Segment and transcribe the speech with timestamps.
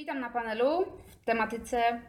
[0.00, 2.00] Witam na panelu w tematyce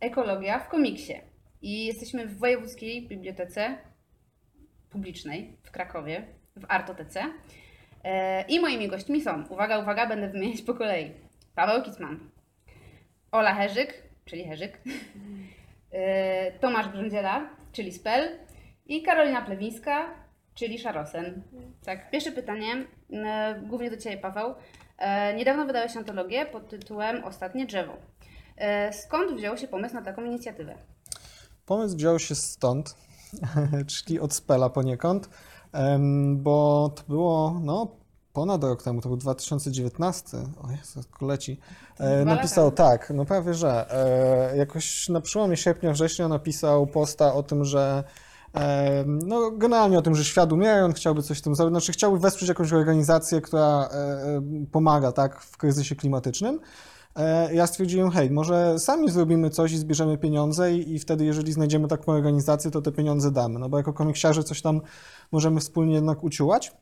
[0.00, 1.14] ekologia w komiksie.
[1.62, 3.78] I jesteśmy w Wojewódzkiej Bibliotece
[4.90, 6.26] Publicznej w Krakowie,
[6.56, 7.24] w Artotece.
[8.04, 11.12] E, I moimi gośćmi są, uwaga, uwaga, będę wymieniać po kolei.
[11.54, 12.30] Paweł Kicman,
[13.32, 14.78] Ola Herzyk, czyli Herzyk,
[15.92, 18.38] e, Tomasz Grządziela, czyli Spel
[18.86, 20.14] i Karolina Plewińska,
[20.54, 21.42] czyli Szarosen.
[21.84, 24.54] Tak, pierwsze pytanie, e, głównie do Ciebie Paweł.
[25.00, 27.92] E, Niedawno wydałeś antologię pod tytułem Ostatnie drzewo.
[28.56, 30.74] E, Skąd wziął się pomysł na taką inicjatywę?
[31.66, 32.96] Pomysł wziął się stąd,
[33.92, 35.28] czyli od Spela poniekąd,
[36.34, 37.96] bo to było no,
[38.32, 41.60] ponad rok temu, to był 2019, o Jezu, leci.
[41.98, 43.86] E, napisał tak, no prawie że,
[44.52, 48.04] e, jakoś na przełomie sierpnia, września napisał posta o tym, że
[49.06, 52.18] no generalnie o tym, że świat umiera, on chciałby coś w tym zrobić, znaczy chciałby
[52.18, 54.42] wesprzeć jakąś organizację, która e, e,
[54.72, 56.60] pomaga tak, w kryzysie klimatycznym.
[57.16, 61.52] E, Ja stwierdziłem, hej, może sami zrobimy coś i zbierzemy pieniądze i, i wtedy, jeżeli
[61.52, 64.80] znajdziemy taką organizację, to te pieniądze damy, no bo jako komiksiarze coś tam
[65.32, 66.72] możemy wspólnie jednak uciułać.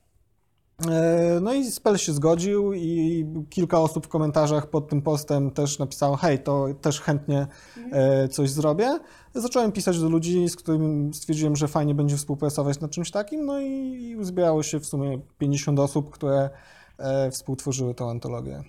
[0.86, 5.78] E, No i Spell się zgodził i kilka osób w komentarzach pod tym postem też
[5.78, 7.46] napisało, hej, to też chętnie
[7.92, 8.98] e, coś zrobię.
[9.34, 13.60] Zacząłem pisać do ludzi, z którymi stwierdziłem, że fajnie będzie współpracować nad czymś takim, no
[13.60, 16.50] i, uzbierało się w sumie 50 osób, które
[16.98, 18.62] e, współtworzyły tą antologię.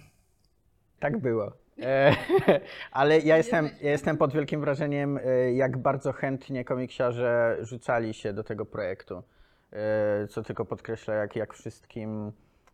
[1.00, 1.52] Tak było.
[2.92, 5.20] Ale ja jestem, ja jestem pod wielkim wrażeniem,
[5.54, 9.24] jak bardzo chętnie komiksiarze rzucali się do tego projektu.
[9.74, 12.32] E, Co tylko podkreśla, jak, jak wszystkim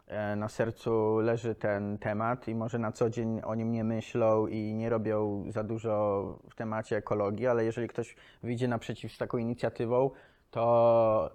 [0.08, 4.48] e, na sercu leży ten temat i może na co dzień o nim nie myślą
[4.48, 9.38] i nie robią za dużo w temacie ekologii, ale jeżeli ktoś wyjdzie naprzeciw z taką
[9.38, 10.12] inicjatywą,
[10.52, 11.32] to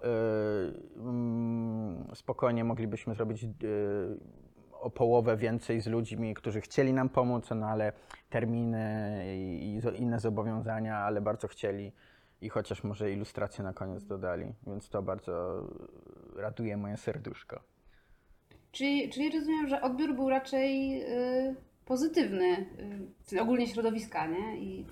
[0.95, 3.47] mm, spokojnie moglibyśmy zrobić e,
[4.81, 7.93] o połowę więcej z ludźmi, którzy chcieli nam pomóc, no ale
[8.29, 11.91] terminy i, i inne zobowiązania, ale bardzo chcieli
[12.41, 15.63] i chociaż może ilustrację na koniec dodali, więc to bardzo
[16.35, 17.61] raduje moje serduszko.
[18.71, 22.65] Czyli, czyli rozumiem, że odbiór był raczej y, pozytywny,
[23.33, 24.57] y, ogólnie środowiska, nie?
[24.57, 24.85] I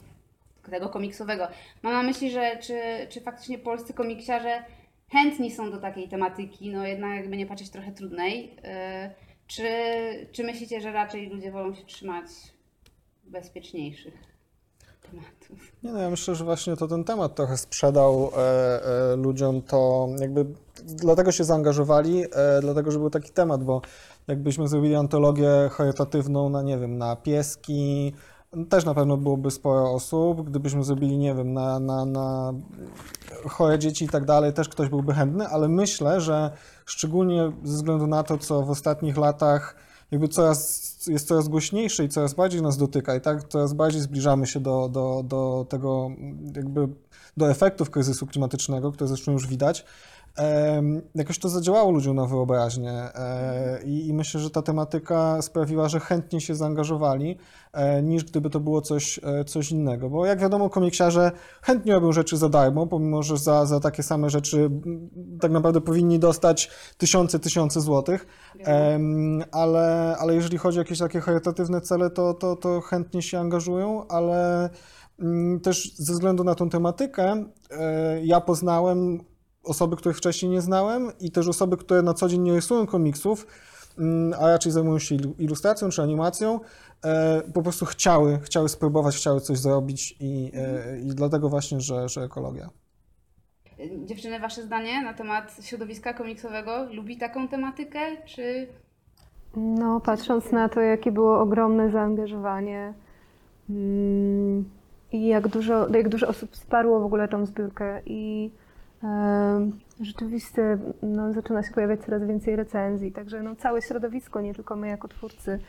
[0.69, 1.47] tego komiksowego.
[1.83, 4.63] Mam na myśli, że czy, czy faktycznie polscy komiksiarze
[5.11, 8.57] chętni są do takiej tematyki, no jednak jakby nie patrzeć trochę trudnej.
[8.57, 9.67] Y, czy,
[10.31, 12.27] czy myślicie, że raczej ludzie wolą się trzymać
[13.23, 14.28] bezpieczniejszych
[15.84, 18.40] Nie no, ja myślę, że właśnie to ten temat trochę sprzedał e,
[19.12, 20.46] e, ludziom, to jakby
[20.86, 23.81] dlatego się zaangażowali, e, dlatego, że był taki temat, bo
[24.28, 28.14] jakbyśmy zrobili antologię charytatywną na, nie wiem, na pieski,
[28.70, 32.53] też na pewno byłoby sporo osób, gdybyśmy zrobili, nie wiem, na, na, na
[33.47, 36.52] chore dzieci i tak dalej, też ktoś byłby chętny, ale myślę, że
[36.86, 39.76] szczególnie ze względu na to, co w ostatnich latach
[40.12, 44.47] jakby coraz, jest coraz głośniejsze i coraz bardziej nas dotyka i tak coraz bardziej zbliżamy
[44.47, 46.12] się do, do, do tego
[46.56, 46.88] jakby
[47.38, 49.86] do efektów kryzysu klimatycznego, które zresztą już widać.
[51.16, 56.00] Jakoś to zadziałało ludziom na wyobraźnię e, i, i myślę, że ta tematyka sprawiła, że
[56.00, 57.38] chętnie się zaangażowali,
[57.73, 60.09] e, niż gdyby to było coś, e, coś innego.
[60.09, 61.31] Bo jak wiadomo, komiksiarze
[61.62, 64.69] chętnie robią rzeczy za darmo, pomimo, że za, za takie same rzeczy
[65.41, 68.28] tak naprawdę powinni dostać tysiące, tysiące złotych.
[69.51, 74.07] Ale, ale jeżeli chodzi o jakieś takie charytatywne cele, to, to, to chętnie się angażują,
[74.07, 74.69] ale
[75.19, 77.46] mm, też ze względu na tą tematykę
[78.23, 79.19] ja poznałem
[79.69, 83.47] osoby, których wcześniej nie znałem i też osoby, które na co dzień nie rysują komiksów,
[84.00, 86.59] mm, a raczej zajmują się ilu- ilustracją czy animacją,
[87.06, 92.09] e, po prostu chciały, chciały spróbować, chciały coś zrobić i, e, i dlatego właśnie, że,
[92.09, 92.69] że ekologia.
[94.06, 96.88] Dziewczyny, wasze zdanie na temat środowiska komiksowego?
[96.94, 98.68] Lubi taką tematykę, czy
[99.56, 102.94] No, patrząc na to, jakie było ogromne zaangażowanie
[103.69, 104.69] mm,
[105.12, 108.52] i jak dużo, jak dużo osób wsparło w ogóle tą zbiórkę i
[110.01, 114.87] rzeczywiście no, zaczyna się pojawiać coraz więcej recenzji, także no, całe środowisko, nie tylko my
[114.87, 115.59] jako twórcy,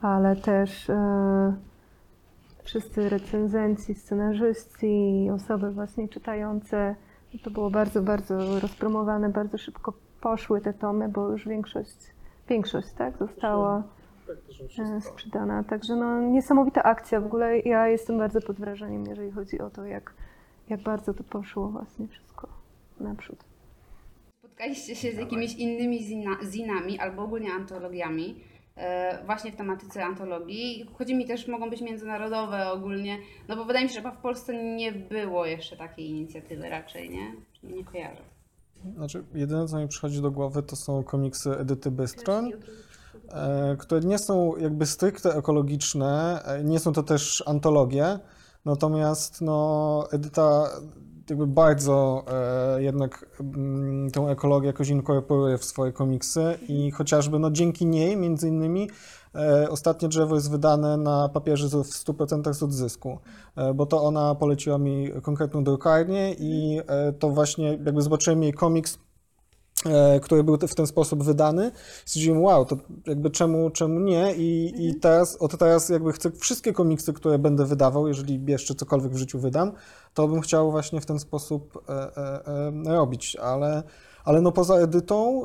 [0.00, 1.54] ale też e,
[2.62, 6.94] wszyscy recenzenci, scenarzyści, osoby właśnie czytające,
[7.44, 12.16] to było bardzo, bardzo rozpromowane, bardzo szybko poszły te tomy, bo już większość
[12.48, 13.82] Większość, tak, została
[14.78, 15.64] e, sprzedana.
[15.64, 17.20] Także no, niesamowita akcja.
[17.20, 20.14] W ogóle ja jestem bardzo pod wrażeniem, jeżeli chodzi o to, jak,
[20.68, 22.55] jak bardzo to poszło właśnie wszystko
[23.00, 23.44] naprzód.
[24.38, 28.40] spotkaliście się z jakimiś innymi zina, zinami albo ogólnie antologiami?
[28.76, 30.86] e, Właśnie w tematyce antologii.
[30.98, 34.20] Chodzi mi też, mogą być międzynarodowe ogólnie, no bo wydaje mi się, że chyba w
[34.22, 37.32] Polsce nie było jeszcze takiej inicjatywy raczej, nie?
[37.62, 38.22] Nie kojarzę.
[38.96, 42.50] Znaczy, jedyne co mi przychodzi do głowy to są komiksy Edyty Bystron.
[43.32, 48.18] e, które nie są jakby stricte ekologiczne, e, nie są to też antologie,
[48.64, 50.68] natomiast no, Edyta
[51.30, 52.24] jakby bardzo
[52.76, 58.16] e, jednak mm, tą ekologię jakoś inkorporuje w swoje komiksy i chociażby no, dzięki niej
[58.16, 58.90] między innymi
[59.34, 63.18] e, ostatnie drzewo jest wydane na papierze z- w 100% z odzysku,
[63.56, 68.52] e, bo to ona poleciła mi konkretną drukarnię i e, to właśnie jakby zobaczyłem jej
[68.52, 68.98] komiks
[70.22, 71.70] który był w ten sposób wydany.
[72.04, 74.34] Stwierdziłem, wow, to jakby czemu, czemu nie?
[74.34, 79.12] I, I teraz, od teraz jakby chcę wszystkie komiksy, które będę wydawał, jeżeli jeszcze cokolwiek
[79.12, 79.72] w życiu wydam,
[80.14, 82.46] to bym chciał właśnie w ten sposób e, e,
[82.86, 83.82] e, robić, ale,
[84.24, 85.42] ale no poza edytą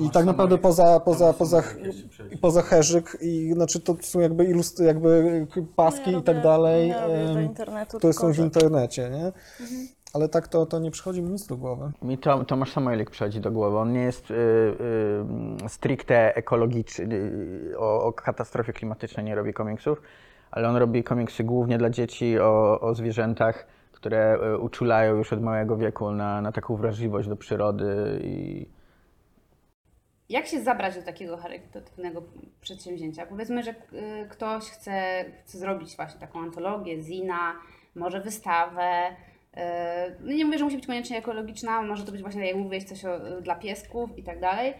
[0.00, 1.62] i tak naprawdę poza, poza, poza,
[2.30, 6.36] i poza herzyk i znaczy to są jakby ilustr, jakby paski No ja i tak
[6.36, 6.96] robię- dalej, ja
[7.88, 9.32] które tylko są w że- internecie, nie?
[10.14, 11.92] Ale tak to, to nie przychodzi mi nic do głowy.
[12.02, 13.78] Mi to, Tomasz Samojlik przychodzi do głowy.
[13.78, 14.34] On nie jest y,
[15.64, 20.02] y, stricte ekologiczny, y, o, o katastrofie klimatycznej nie robi komiksów,
[20.50, 25.42] ale on robi komiksy głównie dla dzieci o, o zwierzętach, które y, uczulają już od
[25.42, 28.66] małego wieku na, na taką wrażliwość do przyrody i
[30.28, 32.22] Jak się zabrać do takiego charytatywnego
[32.60, 33.26] przedsięwzięcia?
[33.26, 37.52] Powiedzmy, że y, ktoś chce, chce zrobić właśnie taką antologię, zina,
[37.94, 39.16] może wystawę.
[39.56, 39.60] Y,
[40.20, 42.84] No nie mówię, że musi być koniecznie ekologiczna, może to być właśnie, tak jak mówiłeś,
[42.84, 44.70] coś o, dla piesków i tak dalej.
[44.70, 44.74] y,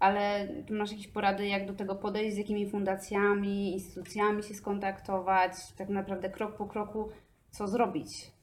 [0.00, 5.52] Ale tu masz jakieś porady, jak do tego podejść, z jakimi fundacjami, instytucjami się skontaktować,
[5.76, 7.08] tak naprawdę krok po kroku,
[7.50, 8.34] co zrobić?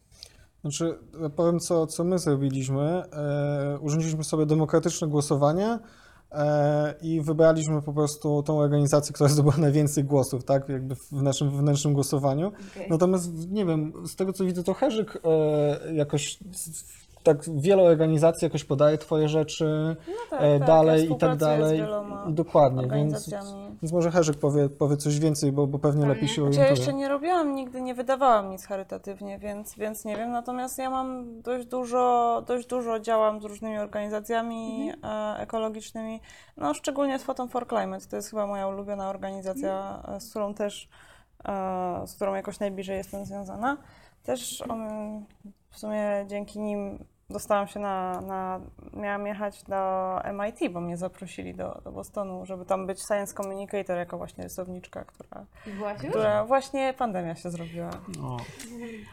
[0.62, 0.98] Znaczy,
[1.36, 2.82] powiem, co, co my zrobiliśmy.
[2.82, 5.80] E, urządziliśmy sobie demokratyczne głosowanie e,
[7.02, 11.94] i wybraliśmy po prostu tą organizację, która zdobyła najwięcej głosów, tak, jakby w naszym wewnętrznym
[11.94, 12.48] głosowaniu.
[12.48, 12.88] Okej.
[12.90, 16.40] Natomiast, nie wiem, z tego co widzę, to Herzyk e, jakoś,
[17.24, 21.38] tak wiele organizacji jakoś podaje twoje rzeczy No tak, e, tak, dalej ja i tak
[21.38, 21.84] dalej.
[22.28, 23.30] Dokładnie, więc,
[23.82, 26.16] więc może Herzyk powie, powie coś więcej, bo, bo pewnie Pewnie.
[26.16, 26.66] lepiej się Znaczy, orientuje.
[26.66, 30.32] ja jeszcze nie robiłam, nigdy nie wydawałam nic charytatywnie, więc, więc nie wiem.
[30.32, 36.22] Natomiast ja mam dość dużo, dość dużo działam z różnymi organizacjami e, ekologicznymi,
[36.58, 38.06] no szczególnie z Photon for Climate.
[38.10, 40.90] To jest chyba moja ulubiona organizacja, e, z którą też,
[42.06, 43.78] z którą jakoś najbliżej jestem związana.
[44.24, 45.26] Też um,
[45.72, 48.62] w sumie dzięki nim dostałam się na, na,
[48.94, 53.98] miałam jechać do MIT, bo mnie zaprosili do, do Bostonu, żeby tam być Science Communicator
[53.98, 55.46] jako właśnie rysowniczka, która
[56.10, 57.90] która właśnie pandemia się zrobiła.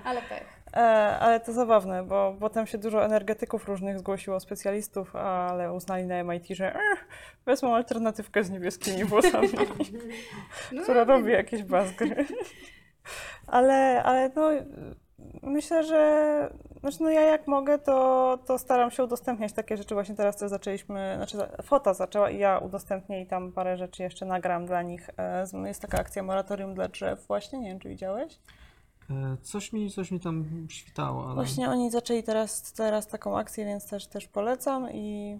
[0.04, 0.44] Ale tak.
[0.76, 6.24] E, ale to zabawne, bo potem się dużo energetyków różnych zgłosiło, specjalistów, ale uznali na
[6.24, 6.80] MIT, że eh,
[7.46, 9.48] wezmą alternatywkę z niebieskimi włosami,
[10.72, 12.26] No, która robi jakieś bazgry.
[13.46, 14.50] ale, ale no,
[15.42, 16.50] myślę, że
[16.80, 19.94] znaczy no ja jak mogę, to, to staram się udostępniać takie rzeczy.
[19.94, 24.26] Właśnie teraz też zaczęliśmy, znaczy Fota zaczęła i ja udostępnię i tam parę rzeczy jeszcze
[24.26, 25.10] nagram dla nich.
[25.16, 28.38] E, z- Jest taka akcja Moratorium dla drzew właśnie, nie wiem czy widziałeś?
[29.10, 31.34] E, Coś mi, coś mi tam świtało, ale...
[31.34, 35.38] Właśnie oni zaczęli teraz, teraz taką akcję, więc też, też polecam i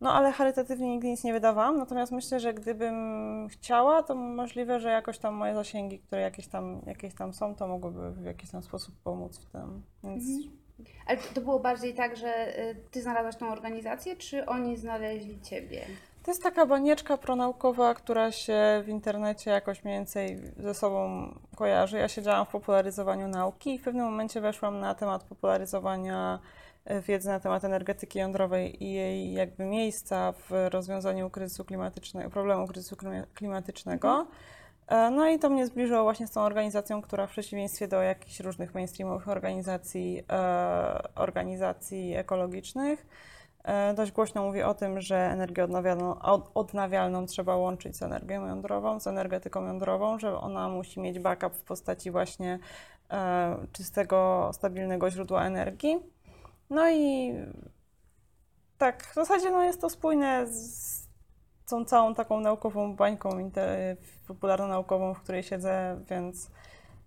[0.00, 4.90] no ale charytatywnie nigdy nic nie wydawałam, natomiast myślę, że gdybym chciała, to możliwe, że
[4.90, 8.62] jakoś tam moje zasięgi, które jakieś tam, jakieś tam są, to mogłyby w jakiś tam
[8.62, 10.24] sposób pomóc w tym, więc
[11.06, 15.86] Ale to było bardziej tak, że y, ty znalazłaś tą organizację, czy oni znaleźli ciebie?
[16.22, 21.98] to jest taka banieczka pronaukowa, która się w internecie jakoś mniej więcej ze sobą kojarzy.
[21.98, 26.38] Ja siedziałam w popularyzowaniu nauki i w pewnym momencie weszłam na temat popularyzowania
[27.06, 32.96] wiedzy na temat energetyki jądrowej i jej jakby miejsca w rozwiązaniu kryzysu klimatycznego, problemu kryzysu
[32.96, 34.26] klima- klimatycznego.
[34.88, 38.40] E, No i to mnie zbliżyło właśnie z tą organizacją, która w przeciwieństwie do jakichś
[38.40, 43.06] różnych mainstreamowych organizacji, e, organizacji ekologicznych,
[43.64, 48.46] e, dość głośno mówi o tym, że energię odnawialną, od- odnawialną trzeba łączyć z energią
[48.46, 52.58] jądrową, z energetyką jądrową, że ona musi mieć backup w postaci właśnie
[53.10, 56.00] e, czystego, stabilnego źródła energii.
[56.70, 57.32] No i
[58.78, 61.08] tak, w zasadzie no jest to spójne z
[61.68, 63.50] tą całą taką naukową bańką
[64.26, 66.50] popularno-naukową, w której siedzę, więc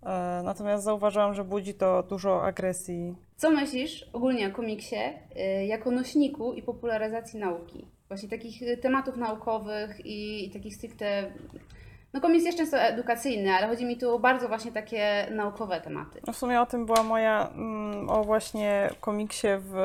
[0.02, 3.14] e, natomiast zauważyłam, że budzi to dużo agresji.
[3.36, 4.96] Co myślisz ogólnie o komiksie
[5.36, 7.86] y, jako nośniku i popularyzacji nauki?
[8.08, 11.32] Właśnie takich tematów naukowych i, i takich stricte...
[12.14, 16.20] No komiks jest często edukacyjny, ale chodzi mi tu bardzo właśnie takie naukowe tematy.
[16.26, 19.76] No w sumie o tym była moja, mm, o właśnie komiksie w,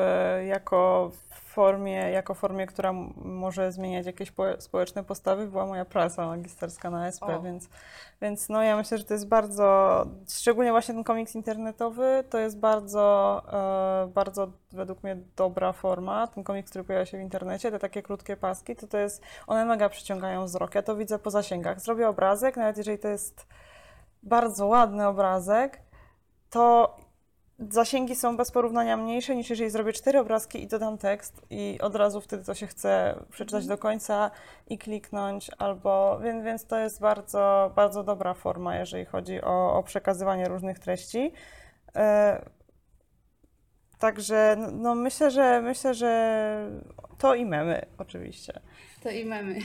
[0.48, 1.10] jako
[1.50, 7.06] formie, jako formie, która może zmieniać jakieś po- społeczne postawy, była moja praca magisterska na
[7.16, 7.42] SP, O.
[7.42, 7.68] więc,
[8.22, 12.58] więc no ja myślę, że to jest bardzo, szczególnie właśnie ten komiks internetowy, to jest
[12.58, 13.42] bardzo,
[14.04, 16.26] e, bardzo według mnie dobra forma.
[16.26, 19.64] Ten komiks, który pojawia się w internecie, te takie krótkie paski, to to jest, one
[19.64, 20.74] mega przyciągają wzrok.
[20.74, 21.80] Ja to widzę po zasięgach.
[21.80, 23.46] Zrobię obrazek, nawet jeżeli to jest
[24.22, 25.82] bardzo ładny obrazek,
[26.50, 26.96] to
[27.68, 31.94] zasięgi są bez porównania mniejsze niż jeżeli zrobię cztery obrazki i dodam tekst i od
[31.94, 34.30] razu wtedy to się chce przeczytać do końca
[34.68, 39.82] i kliknąć albo, więc, więc to jest bardzo, bardzo dobra forma, jeżeli chodzi o, o
[39.82, 41.32] przekazywanie różnych treści.
[41.96, 42.50] E,
[44.00, 46.70] Także no, myślę, że myślę, że
[47.18, 48.52] to i memy oczywiście.
[49.02, 49.58] To i memy.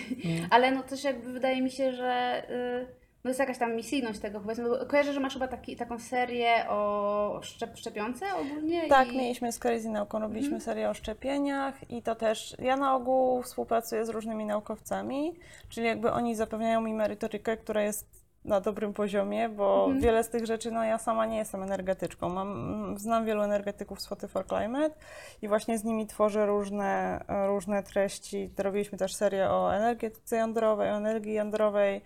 [0.49, 4.39] Ale no też jakby wydaje mi się, że y, no jest jakaś tam misyjność tego
[4.39, 4.69] powiedzmy.
[4.69, 8.87] Bo kojarzę, że masz chyba taki, taką serię o szczep, szczepionce ogólnie.
[8.89, 9.17] Tak, i...
[9.17, 14.05] mieliśmy z Crazy Nauką, robiliśmy serię o szczepieniach i to też, ja na ogół współpracuję
[14.05, 15.35] z różnymi naukowcami,
[15.69, 20.45] czyli jakby oni zapewniają mi merytorykę, która jest na dobrym poziomie, bo wiele z tych
[20.45, 22.29] rzeczy, no ja sama nie jestem energetyczką.
[22.29, 24.95] Mam, znam wielu energetyków z Photy for Climate
[25.41, 28.49] i właśnie z nimi tworzę różne, różne treści.
[28.57, 32.01] Robiliśmy też serię o energetyce jądrowej, o energii jądrowej.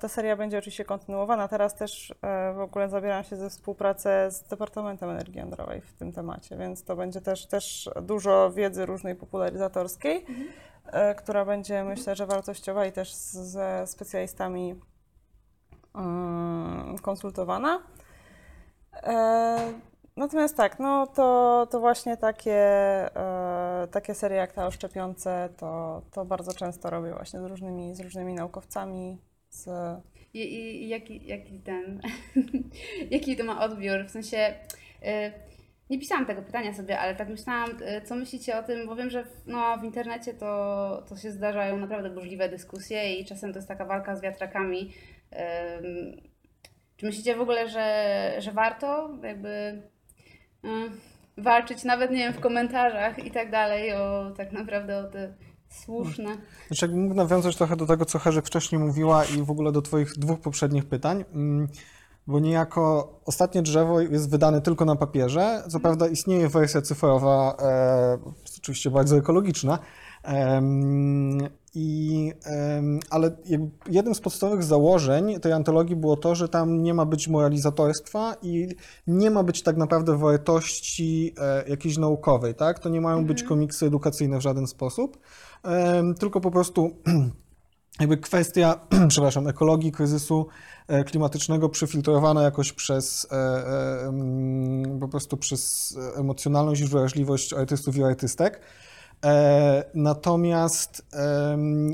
[0.00, 1.48] Ta seria będzie oczywiście kontynuowana.
[1.48, 6.12] Teraz też e, w ogóle zabieram się ze współpracę z Departamentem Energii Jądrowej w tym
[6.12, 10.26] temacie, więc to będzie też, też dużo wiedzy różnej popularyzatorskiej,
[10.86, 14.80] e, która będzie myślę, że wartościowa i też ze specjalistami
[15.94, 17.82] mm, konsultowana.
[19.02, 19.72] E,
[20.16, 22.60] Natomiast tak, no to, to właśnie takie,
[23.16, 27.94] e, takie serie jak ta o szczepionce, to, to bardzo często robię właśnie z różnymi,
[27.94, 29.18] z różnymi naukowcami,
[29.52, 29.68] z,
[30.34, 32.00] I, i, jaki, jaki ten,
[33.10, 34.06] jaki to ma odbiór?
[34.06, 34.54] W sensie,
[35.02, 35.32] y,
[35.90, 39.10] nie pisałam tego pytania sobie, ale tak myślałam, y, co myślicie o tym, bo wiem,
[39.10, 43.58] że w, no, w internecie to, to się zdarzają naprawdę burzliwe dyskusje i czasem to
[43.58, 44.92] jest taka walka z wiatrakami.
[46.96, 49.82] Czy myślicie w ogóle, że, że warto jakby
[50.64, 50.68] y,
[51.36, 55.34] walczyć nawet, nie wiem, w komentarzach i tak dalej o tak naprawdę o te
[55.72, 56.36] słuszne...
[56.66, 59.82] Znaczy, jakbym mógł nawiązać trochę do tego, co Herzyk wcześniej mówiła i w ogóle do
[59.82, 61.68] Twoich dwóch poprzednich pytań, mm,
[62.26, 65.62] bo niejako ostatnie drzewo jest wydane tylko na papierze.
[65.68, 68.18] Co prawda istnieje wersja cyfrowa, e,
[68.58, 69.78] oczywiście bardzo ekologiczna,
[71.74, 72.32] i,
[73.10, 73.36] ale
[73.90, 78.68] jednym z podstawowych założeń tej antologii było to, że tam nie ma być moralizatorstwa i
[79.06, 82.78] nie ma być tak naprawdę wartości e, jakiejś naukowej, tak?
[82.78, 85.18] To nie mają być komiksy edukacyjne w żaden sposób,
[86.18, 86.90] tylko po prostu
[88.00, 90.46] jakby kwestia, przepraszam, ekologii, kryzysu
[90.88, 94.12] e, klimatycznego przyfiltrowana jakoś przez e,
[95.00, 98.60] po prostu przez emocjonalność i wrażliwość artystów i artystek.
[99.24, 101.06] E, Natomiast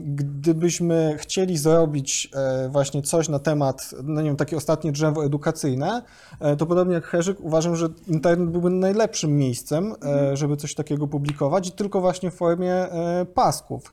[0.02, 6.02] gdybyśmy chcieli zrobić e, właśnie coś na temat, no nie wiem, takie ostatnie drzewo edukacyjne,
[6.40, 11.08] e, to podobnie jak Herzyk uważam, że internet byłby najlepszym miejscem, e, żeby coś takiego
[11.08, 12.86] publikować i tylko właśnie w formie
[13.34, 13.92] pasków,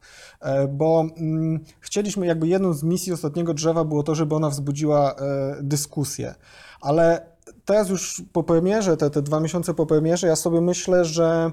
[0.70, 5.16] bo mm, chcieliśmy, jakby jedną z misji ostatniego drzewa było to, żeby ona wzbudziła
[5.62, 6.36] dyskusję,
[6.82, 7.26] ale
[7.66, 11.52] teraz już po premierze, te, te dwa miesiące po premierze, ja sobie myślę, że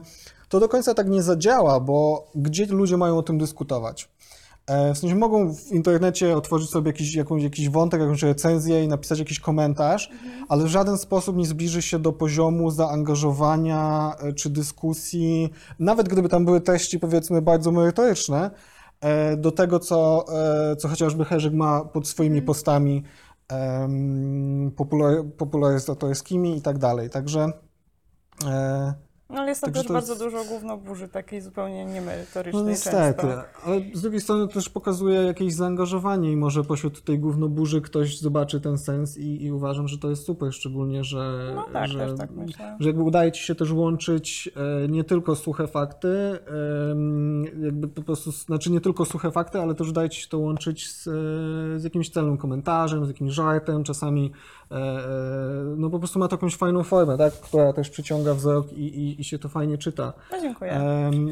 [0.52, 4.08] to do końca tak nie zadziała, bo gdzie ludzie mają o tym dyskutować?
[4.66, 8.88] E, W sensie mogą w internecie otworzyć sobie jakiś, jakąś, jakiś wątek, jakąś recenzję i
[8.88, 10.10] napisać jakiś komentarz,
[10.48, 16.28] ale w żaden sposób nie zbliży się do poziomu zaangażowania e, czy dyskusji, nawet gdyby
[16.28, 18.50] tam były treści powiedzmy bardzo merytoryczne,
[19.00, 20.24] e, do tego, co,
[20.78, 23.02] co chociażby Herzyk ma pod swoimi postami
[23.48, 27.10] em, popular, popularyzatorskimi i tak dalej.
[27.10, 27.52] Także
[28.46, 32.68] e, no ale jest tam Także też bardzo jest- dużo gównoburzy, takiej zupełnie niemerytorycznej No
[32.70, 33.42] niestety, często.
[33.66, 38.60] ale z drugiej strony też pokazuje jakieś zaangażowanie i może pośród tej głównoburzy ktoś zobaczy
[38.60, 42.30] ten sens i, i uważam, że to jest super, szczególnie, że, No tak, że, tak
[42.80, 44.50] że jakby udaje ci się też łączyć
[44.84, 46.38] e, nie tylko suche fakty,
[47.62, 50.90] jakby po prostu, znaczy nie tylko suche fakty, ale też udaje ci się to łączyć
[50.92, 51.10] z, e,
[51.80, 54.32] z jakimś celnym komentarzem, z jakimś żartem, czasami
[55.76, 59.20] no po prostu ma to jakąś fajną formę, tak, która też przyciąga wzrok i, i,
[59.20, 60.12] i się to fajnie czyta.
[60.32, 60.80] No dziękuję.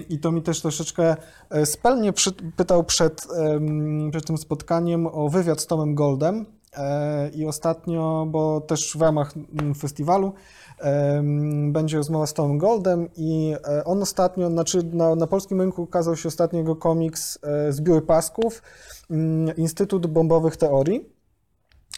[0.09, 1.16] I to mi też troszeczkę
[1.50, 3.26] e, Spel mnie przy, pytał przed,
[4.11, 9.35] przed tym spotkaniem o wywiad z Tomem Goldem e, i ostatnio, bo też w ramach
[9.37, 10.32] mm, festiwalu
[11.73, 16.16] będzie rozmowa z Tomem Goldem i e, on ostatnio, znaczy na, na polskim rynku ukazał
[16.16, 18.62] się ostatnio jego komiks e, Zbiór Pasków,
[19.11, 21.19] mm, Instytut Bombowych Teorii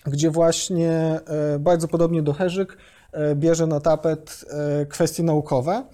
[0.07, 2.77] gdzie właśnie e, bardzo podobnie do Herzyk
[3.13, 5.85] e, bierze na tapet e, kwestie naukowe.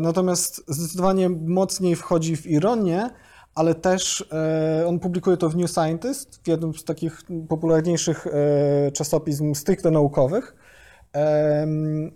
[0.00, 3.10] Natomiast zdecydowanie mocniej wchodzi w ironię,
[3.54, 4.28] ale też
[4.86, 8.26] on publikuje to w New Scientist, w jednym z takich popularniejszych
[8.92, 10.56] czasopism stricte naukowych.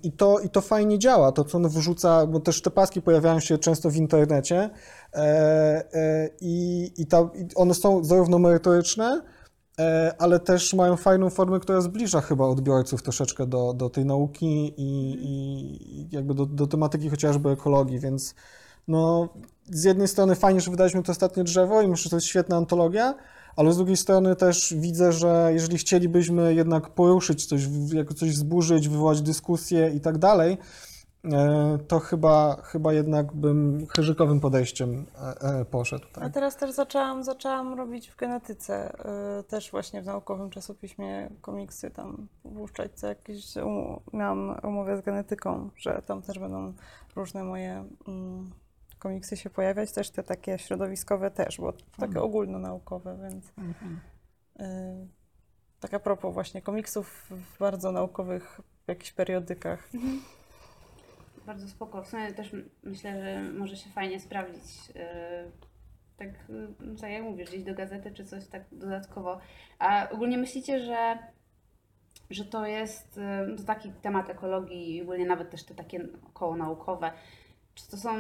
[0.03, 3.41] I to, I to fajnie działa, to co on wrzuca, bo też te paski pojawiają
[3.41, 4.71] się często w internecie.
[6.41, 9.23] I, i, ta, i one są zarówno merytoryczne,
[10.18, 15.18] ale też mają fajną formę, która zbliża chyba odbiorców troszeczkę do, do tej nauki i,
[15.23, 18.35] i jakby do, do tematyki chociażby ekologii, więc
[18.88, 19.28] no,
[19.70, 22.56] z jednej strony fajnie, że wydaliśmy to ostatnie drzewo i myślę, że to jest świetna
[22.56, 23.14] antologia,
[23.56, 28.88] ale z drugiej strony też widzę, że jeżeli chcielibyśmy jednak poruszyć coś, jako coś wzburzyć,
[28.88, 30.58] wywołać dyskusję i tak dalej, e,
[31.89, 36.07] to chyba, chyba jednak bym chyżykowym podejściem e, e, poszedł.
[36.15, 36.35] A Tak?
[36.35, 38.93] teraz też zaczęłam, zaczęłam robić w genetyce,
[39.49, 43.67] też właśnie w naukowym czasopiśmie komiksy tam puszczać co jakieś, um,
[44.13, 46.73] miałam umowę z genetyką, że tam też będą
[47.17, 48.51] różne moje mm,
[48.99, 53.49] komiksy się pojawiać, też te takie środowiskowe też, bo takie ogólnonaukowe, więc
[54.61, 55.09] y,
[55.81, 59.89] tak a propos właśnie komiksów w bardzo naukowych jakichś periodykach.
[61.49, 62.02] Bardzo spoko.
[62.02, 62.52] W sumie też
[62.83, 64.88] myślę, że może się fajnie sprawdzić.
[64.88, 65.52] yy,
[66.17, 69.40] Tak, yy, tak jak mówisz, gdzieś do gazety czy coś tak dodatkowo.
[69.78, 71.19] A ogólnie myślicie, że,
[72.31, 73.17] że to jest
[73.49, 77.12] yy, to taki temat ekologii ogólnie nawet też te takie około naukowe.
[77.75, 78.11] Czy to są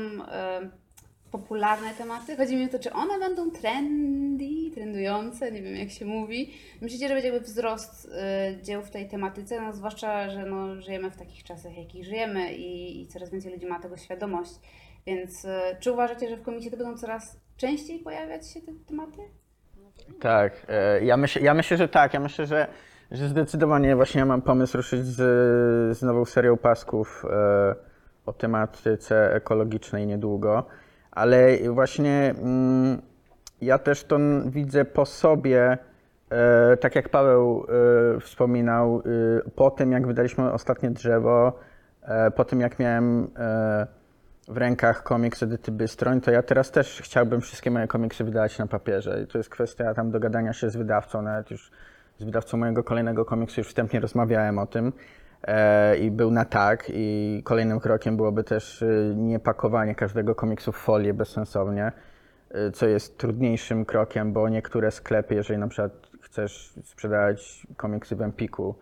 [1.30, 2.36] popularne tematy?
[2.36, 6.54] Chodzi mi o to, czy one będą trendy, trendujące, nie wiem jak się mówi.
[6.80, 11.10] Myślicie, że będzie jakby wzrost y, dzieł w tej tematyce, no zwłaszcza, że no, żyjemy
[11.10, 14.52] w takich czasach, jakich żyjemy i, i coraz więcej ludzi ma tego świadomość.
[15.06, 15.48] Więc y,
[15.80, 19.18] czy uważacie, że w komisji to będą coraz częściej pojawiać się te tematy?
[20.20, 22.14] Tak, e, ja myślę, ja myślę, że tak.
[22.14, 22.66] Ja myślę, że,
[23.10, 25.16] że zdecydowanie właśnie ja mam pomysł ruszyć z,
[25.98, 27.74] z nową serią pasków e,
[28.26, 30.66] o tematyce ekologicznej niedługo,
[31.18, 33.02] ale właśnie mm,
[33.60, 35.78] ja też to widzę po sobie,
[36.30, 37.66] e, tak jak Paweł
[38.16, 39.02] e, wspominał,
[39.46, 41.58] e, po tym jak wydaliśmy ostatnie drzewo,
[42.36, 43.30] po tym jak miałem
[44.48, 48.66] w rękach komiks Edyty Bystroń, to ja teraz też chciałbym wszystkie moje komiksy wydać na
[48.66, 49.22] papierze.
[49.22, 51.70] I to jest kwestia tam dogadania się z wydawcą, nawet już
[52.18, 54.92] z wydawcą mojego kolejnego komiksu już wstępnie rozmawiałem o tym
[56.00, 56.90] i był na tak.
[56.94, 61.92] I kolejnym krokiem byłoby też e, nie pakowanie każdego komiksu w folię bezsensownie,
[62.50, 68.22] e, co jest trudniejszym krokiem, bo niektóre sklepy, jeżeli na przykład chcesz sprzedawać komiksy w
[68.22, 68.74] Empiku,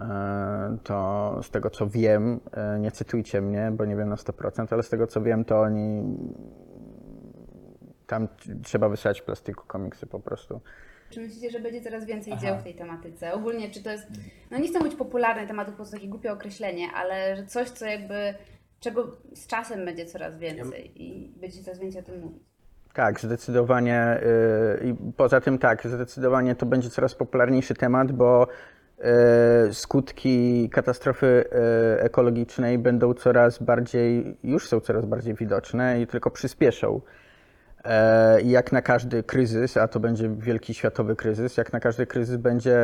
[0.00, 4.72] E, to z tego co wiem, e, nie cytujcie mnie, bo nie wiem na 100%,
[4.72, 6.18] ale z tego co wiem, to oni
[8.06, 8.28] tam
[8.62, 10.60] trzeba wysłać w plastiku komiksy po prostu.
[11.10, 13.32] Czy myślicie, że będzie coraz więcej dzieł w tej tematyce?
[13.32, 14.06] Ogólnie, czy to jest,
[14.50, 17.86] no nie chcę mówić popularny temat, po prostu takie głupie określenie, ale że coś, co
[17.86, 18.34] jakby,
[18.80, 22.42] czego z czasem będzie coraz więcej i będzie coraz więcej o tym mówić.
[22.92, 24.20] Tak, zdecydowanie.
[24.82, 28.46] y, I poza tym tak, zdecydowanie to będzie coraz popularniejszy temat, bo
[29.68, 31.26] y, skutki katastrofy
[31.96, 37.00] y, ekologicznej będą coraz bardziej, już są coraz bardziej widoczne i tylko przyspieszą.
[37.84, 42.36] E, jak na każdy kryzys, a to będzie wielki światowy kryzys, jak na każdy kryzys
[42.36, 42.78] będzie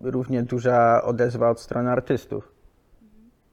[0.00, 2.52] równie duża odezwa od strony artystów.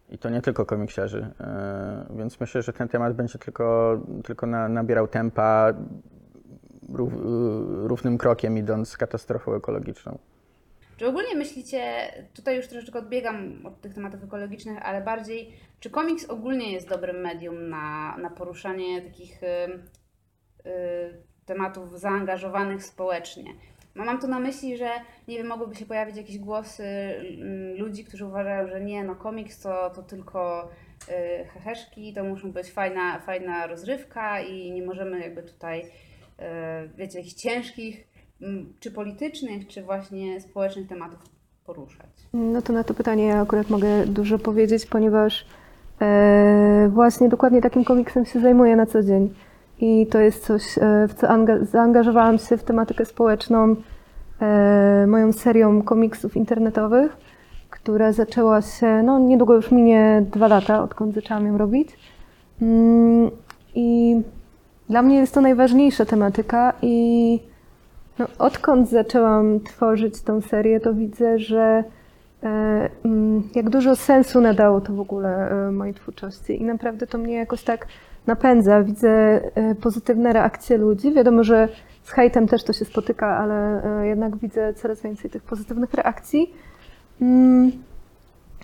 [0.10, 1.28] I to nie tylko komiksiarzy.
[1.42, 5.74] E, Więc myślę, że ten temat będzie tylko, tylko na, nabierał tempa
[6.94, 7.13] rów,
[7.88, 10.18] równym krokiem idąc z katastrofą ekologiczną.
[10.98, 11.82] Czy ogólnie myślicie,
[12.34, 17.22] tutaj już troszeczkę odbiegam od tych tematów ekologicznych, ale bardziej, czy komiks ogólnie jest dobrym
[17.22, 19.42] medium na, na poruszanie takich
[21.45, 23.54] tematów zaangażowanych społecznie?
[23.95, 24.89] No, mam tu na myśli, że
[25.28, 29.62] nie wiem, mogłyby się pojawić jakieś głosy mm, ludzi, którzy uważają, że nie, no komiks
[29.62, 30.69] to, to tylko
[31.10, 35.86] y, heheszki, to muszą być fajna, fajna rozrywka i nie możemy jakby tutaj, y,
[36.95, 38.08] wiecie, jakichś ciężkich
[38.41, 41.19] mm, czy politycznych, czy właśnie społecznych tematów
[41.65, 42.10] poruszać.
[42.34, 45.45] No to na to pytanie ja akurat mogę dużo powiedzieć, ponieważ
[46.02, 49.34] e, właśnie dokładnie takim komiksem się zajmuję na co dzień.
[49.82, 53.76] I to jest coś, e, w co anga- zaangażowałam się w tematykę społeczną
[54.42, 57.18] e, moją serią komiksów internetowych,
[57.70, 61.89] która zaczęła się, no niedługo już minie dwa lata, odkąd zaczęłam ją robić.
[62.62, 63.32] Mm,
[63.76, 64.22] I
[64.89, 67.39] dla mnie jest to najważniejsza tematyka i
[68.20, 71.84] no, odkąd zaczęłam tworzyć tą serię, to widzę, że
[72.44, 77.34] e, mm, jak dużo sensu nadało to w ogóle mojej twórczości i naprawdę to mnie
[77.34, 77.88] jakoś tak
[78.27, 78.84] napędza.
[78.84, 81.13] Widzę e, pozytywne reakcje ludzi.
[81.13, 81.67] Wiadomo, że
[82.03, 86.53] z hejtem też to się spotyka, ale e, jednak widzę coraz więcej tych pozytywnych reakcji.
[87.21, 87.71] Mm,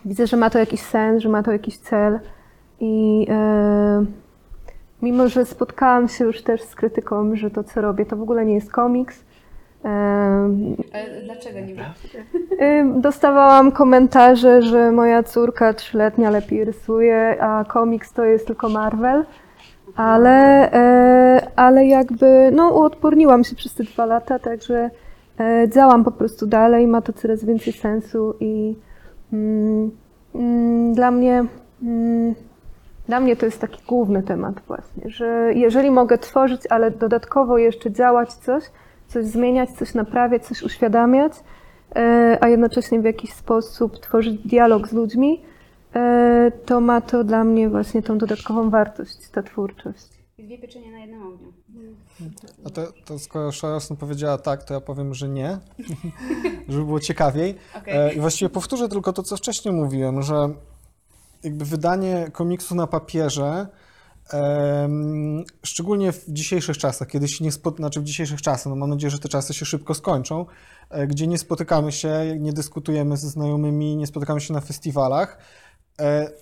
[0.06, 2.20] Widzę, że ma to jakiś sens, że ma to jakiś cel.
[2.80, 4.06] I e,
[5.02, 8.46] mimo, że spotkałam się już też z krytyką, że to, co robię, to w ogóle
[8.46, 9.24] nie jest komiks.
[10.94, 11.60] Ale dlaczego?
[12.62, 19.26] Ym, Dostawałam komentarze, że moja córka trzyletnia lepiej rysuje, a komiks to jest tylko Marvel.
[19.96, 24.90] Ale, e, ale jakby, no uodporniłam się przez te dwa lata, także
[25.40, 28.76] e, działam po prostu dalej, ma to coraz więcej sensu i
[29.34, 29.92] mm,
[30.36, 31.46] mm, dla mnie,
[31.84, 32.36] mm,
[33.08, 37.92] dla mnie to jest taki główny temat właśnie, że jeżeli mogę tworzyć, ale dodatkowo jeszcze
[37.92, 38.64] działać coś,
[39.08, 41.34] coś zmieniać, coś naprawiać, coś uświadamiać,
[41.96, 45.42] e, a jednocześnie w jakiś sposób tworzyć dialog z ludźmi,
[46.66, 50.16] to ma to dla mnie właśnie tą dodatkową wartość, ta twórczość.
[50.40, 51.54] Dwie pieczenie na jednym ogniu.
[52.66, 55.58] A to, to skoro Szarosn powiedziała tak, to ja powiem, że nie,
[56.70, 57.56] żeby było ciekawiej.
[57.78, 57.98] Okej.
[57.98, 60.50] E, I właściwie powtórzę tylko to, co wcześniej mówiłem, że
[61.44, 63.68] jakby wydanie komiksu na papierze,
[64.34, 67.76] em, szczególnie w dzisiejszych czasach, kiedy się nie spot...
[67.76, 70.46] znaczy w dzisiejszych czasach, no mam nadzieję, że te czasy się szybko skończą,
[70.90, 75.65] e, gdzie nie spotykamy się, nie dyskutujemy ze znajomymi, nie spotykamy się na festiwalach, E,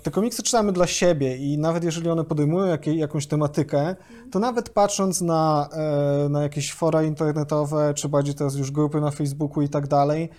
[0.04, 3.96] Te komiksy czytamy dla siebie i nawet jeżeli one podejmują jakąś tematykę,
[4.32, 5.70] to nawet patrząc na,
[6.26, 10.30] e, na jakieś fora internetowe, czy bardziej teraz już grupy na Facebooku i tak dalej,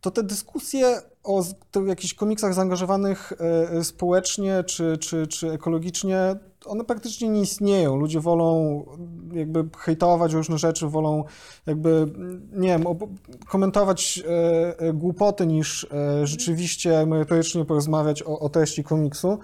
[0.00, 1.42] to te dyskusje o
[1.86, 3.32] jakichś komiksach zaangażowanych
[3.78, 6.36] e, społecznie czy, czy, czy ekologicznie,
[6.66, 7.96] one praktycznie nie istnieją.
[7.96, 8.84] Ludzie wolą
[9.32, 11.24] jakby hejtować różne rzeczy, wolą
[11.66, 12.06] jakby,
[12.52, 12.84] nie wiem,
[13.48, 19.38] komentować e, e, głupoty niż e, rzeczywiście merytorycznie porozmawiać o, o treści komiksu.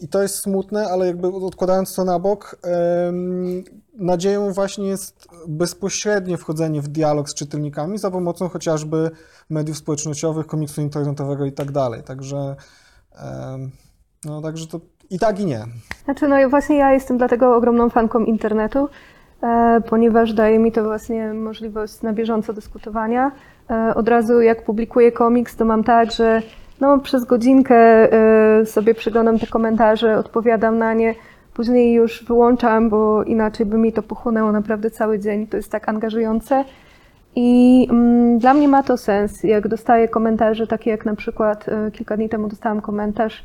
[0.00, 2.56] I to jest smutne, ale jakby odkładając to na bok,
[3.94, 9.10] nadzieją właśnie jest bezpośrednie wchodzenie w dialog z czytelnikami za pomocą chociażby
[9.50, 12.02] mediów społecznościowych, komiksu internetowego i tak dalej.
[12.02, 12.56] Także,
[14.24, 15.64] no, także to i tak i nie.
[16.04, 18.88] Znaczy, no właśnie ja jestem dlatego ogromną fanką internetu,
[19.42, 23.32] e, ponieważ daje mi to właśnie możliwość na bieżąco dyskutowania.
[23.70, 26.42] E, od razu jak publikuję komiks, to mam tak, że
[26.80, 27.76] no, przez godzinkę
[28.12, 31.14] e, sobie przeglądam te komentarze, odpowiadam na nie,
[31.54, 35.46] później już wyłączam, bo inaczej by mi to pochłonęło naprawdę cały dzień.
[35.46, 36.64] To jest tak angażujące.
[37.36, 41.90] I mm, dla mnie ma to sens, jak dostaję komentarze, takie jak na przykład e,
[41.90, 43.44] kilka dni temu dostałam komentarz,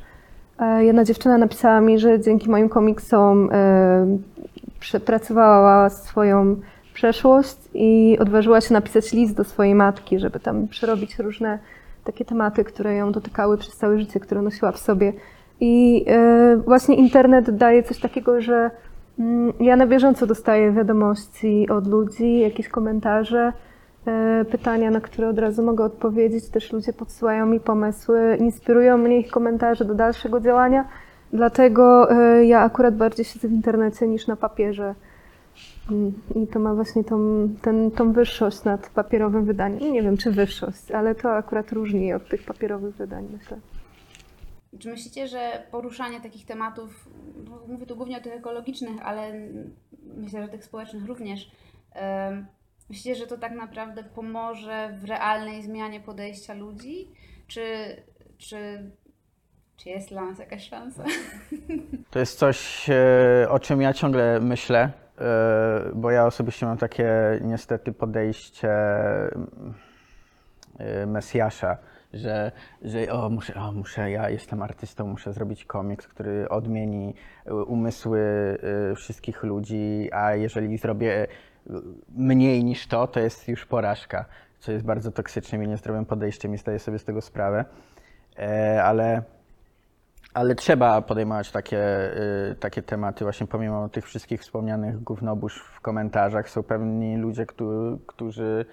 [0.62, 4.17] E, Jedna dziewczyna napisała mi, że dzięki moim komiksom e,
[4.80, 6.56] przepracowała swoją
[6.94, 11.60] przeszłość i odważyła się napisać list do swojej matki, żeby tam przerobić różne
[12.04, 15.14] takie tematy, które ją dotykały przez całe życie, które nosiła w sobie.
[15.60, 18.72] I e, właśnie internet daje coś takiego, że
[19.20, 23.54] mm, ja na bieżąco dostaję wiadomości od ludzi, jakieś komentarze,
[24.08, 26.50] e, pytania, na które od razu mogę odpowiedzieć.
[26.50, 30.86] Też ludzie podsyłają mi pomysły, inspirują mnie ich komentarze do dalszego działania.
[31.34, 34.96] Dlatego e, ja akurat bardziej siedzę w internecie niż na papierze.
[36.36, 39.93] I to ma właśnie tą, ten, tą wyższość nad papierowym wydaniem.
[39.93, 43.60] Nie wiem, czy wyższość, ale to akurat różni od tych papierowych wydań, myślę.
[44.80, 47.10] Czy myślicie, że poruszanie takich tematów,
[47.49, 49.32] no, mówię tu głównie o tych ekologicznych, ale
[50.17, 51.51] myślę, że tych społecznych również,
[52.89, 57.08] myślicie, że to tak naprawdę pomoże w realnej zmianie podejścia ludzi?
[57.47, 57.63] Czy,
[58.38, 58.91] czy,
[59.77, 61.04] czy jest dla nas jakaś szansa?
[62.12, 64.91] To jest coś, e, o czym ja ciągle myślę,
[65.94, 69.74] bo ja osobiście mam takie niestety podejście mm,
[70.80, 71.78] e, Mesjasza,
[72.14, 77.14] że, że o, muszę, o, muszę, ja jestem artystą, muszę zrobić komiks, który odmieni
[77.46, 78.20] e, umysły
[78.92, 81.28] e, wszystkich ludzi, a jeżeli zrobię e,
[82.10, 84.26] mniej niż to, to jest już porażka,
[84.60, 87.66] co jest bardzo toksycznym i niezdrowym podejściem i zdaję sobie z tego sprawę.
[88.40, 89.24] E, Ale
[90.34, 92.12] ale trzeba podejmować takie,
[92.52, 97.98] y, takie tematy, właśnie pomimo tych wszystkich wspomnianych gównobóż w komentarzach, są pewni ludzie, którzy,
[98.08, 98.65] którzy,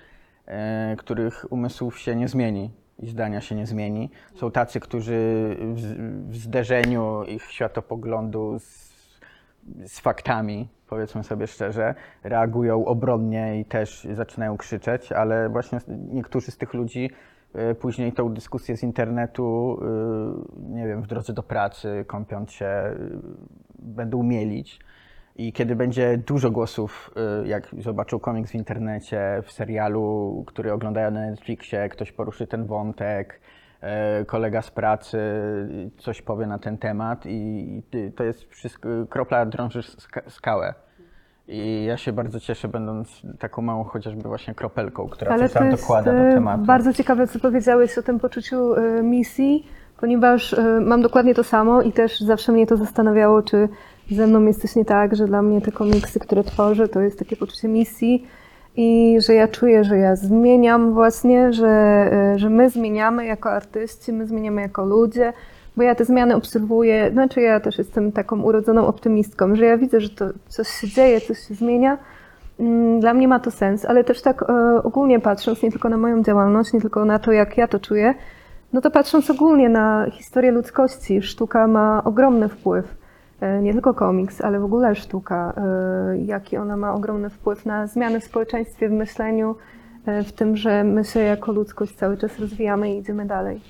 [0.93, 4.11] y, których umysłów się nie zmieni i zdania się nie zmieni.
[4.35, 5.17] Są tacy, którzy
[5.61, 5.81] w,
[6.31, 8.93] w zderzeniu ich światopoglądu z,
[9.87, 11.95] z faktami, powiedzmy sobie szczerze,
[12.25, 17.11] reagują obronnie i też zaczynają krzyczeć, ale właśnie niektórzy z tych ludzi
[17.71, 19.79] y, później tą dyskusję z internetu,
[21.09, 22.95] drodze do pracy, kąpiąc się, y,
[23.79, 24.81] będą mielić.
[25.37, 27.11] I kiedy będzie dużo głosów,
[27.45, 32.67] y, jak zobaczą komiks w internecie, w serialu, który oglądają na Netflixie, ktoś poruszy ten
[32.67, 33.41] wątek,
[33.81, 35.19] e, kolega z pracy
[35.99, 37.83] coś powie na ten temat i
[38.17, 40.75] to jest wszystko, kropla drąży ska- skałę.
[41.49, 45.71] I ja się bardzo cieszę, będąc taką małą chociażby właśnie kropelką, która Ale coś tam
[45.71, 46.65] dokłada do tematu.
[46.65, 49.67] bardzo ciekawe, co powiedziałeś o tym poczuciu misji,
[50.01, 53.69] ponieważ y, mam dokładnie to samo i też zawsze mnie to zastanawiało, czy
[54.11, 57.19] ze mną jest coś nie tak, że dla mnie te komiksy, które tworzę, to jest
[57.19, 58.27] takie poczucie misji
[58.77, 64.13] i że ja czuję, że ja zmieniam właśnie, że, y, że my zmieniamy jako artyści,
[64.13, 65.33] my zmieniamy jako ludzie,
[65.77, 70.01] bo ja te zmiany obserwuję, znaczy ja też jestem taką urodzoną optymistką, że ja widzę,
[70.01, 71.99] że to coś się dzieje, coś się zmienia.
[72.61, 75.97] Mm, Dla mnie ma to sens, ale też tak e, ogólnie patrząc, nie tylko na
[75.97, 78.15] moją działalność, nie tylko na to, jak ja to czuję,
[78.73, 82.97] no to patrząc ogólnie na historię ludzkości, sztuka ma ogromny wpływ.
[83.41, 87.87] E, Nie tylko komiks, ale w ogóle sztuka, e, jaki ona ma ogromny wpływ na
[87.87, 89.57] zmiany w społeczeństwie, w myśleniu,
[90.07, 93.61] e, w tym, że my się jako ludzkość cały czas rozwijamy i idziemy dalej.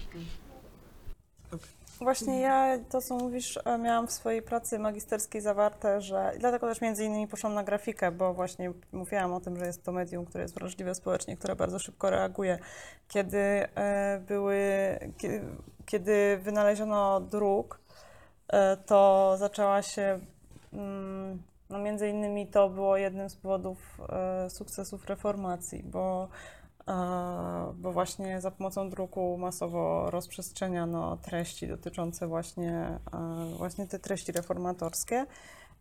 [2.00, 6.80] Właśnie ja to, co mówisz, e, miałam w swojej pracy magisterskiej zawarte, że dlatego też
[6.80, 10.42] między innymi poszłam na grafikę, bo właśnie mówiłam o tym, że jest to medium, które
[10.42, 12.58] jest wrażliwe społecznie, które bardzo szybko reaguje.
[13.08, 14.62] Kiedy e, były,
[15.16, 15.42] kiedy,
[15.86, 17.80] kiedy wynaleziono druk,
[18.48, 20.18] e, to zaczęła się,
[20.72, 24.00] mm, no między innymi to było jednym z powodów
[24.48, 26.28] sukcesów reformacji, bo
[27.74, 32.98] bo właśnie za pomocą druku masowo rozprzestrzeniano treści dotyczące właśnie,
[33.56, 35.26] właśnie te treści reformatorskie.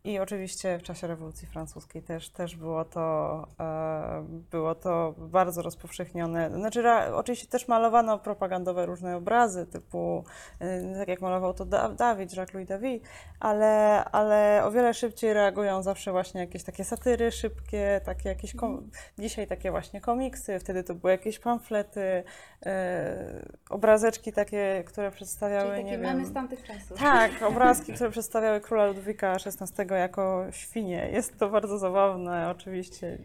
[0.04, 6.50] I oczywiście w czasie rewolucji francuskiej też, też było, to, e, było to bardzo rozpowszechnione.
[6.50, 10.24] Znaczy, oczywiście też malowano propagandowe różne obrazy, typu
[10.60, 13.04] e, tak jak malował to Da- Dawid, Jacques-Louis David,
[13.40, 18.90] ale, ale o wiele szybciej reagują zawsze właśnie jakieś takie satyry szybkie, takie jakieś kom-
[19.18, 22.24] dzisiaj takie właśnie komiksy, wtedy to były jakieś pamflety,
[22.66, 26.12] e, obrazeczki takie, które przedstawiały, Czyli nie takie wiem...
[26.12, 26.98] mamy z tamtych czasów.
[26.98, 31.10] Tak, obrazki, które przedstawiały króla Ludwika XVI jako świnie.
[31.12, 33.18] Jest to bardzo zabawne, oczywiście.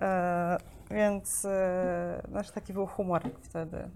[0.00, 0.58] E,
[0.90, 3.90] więc e, znaczy taki był humor wtedy.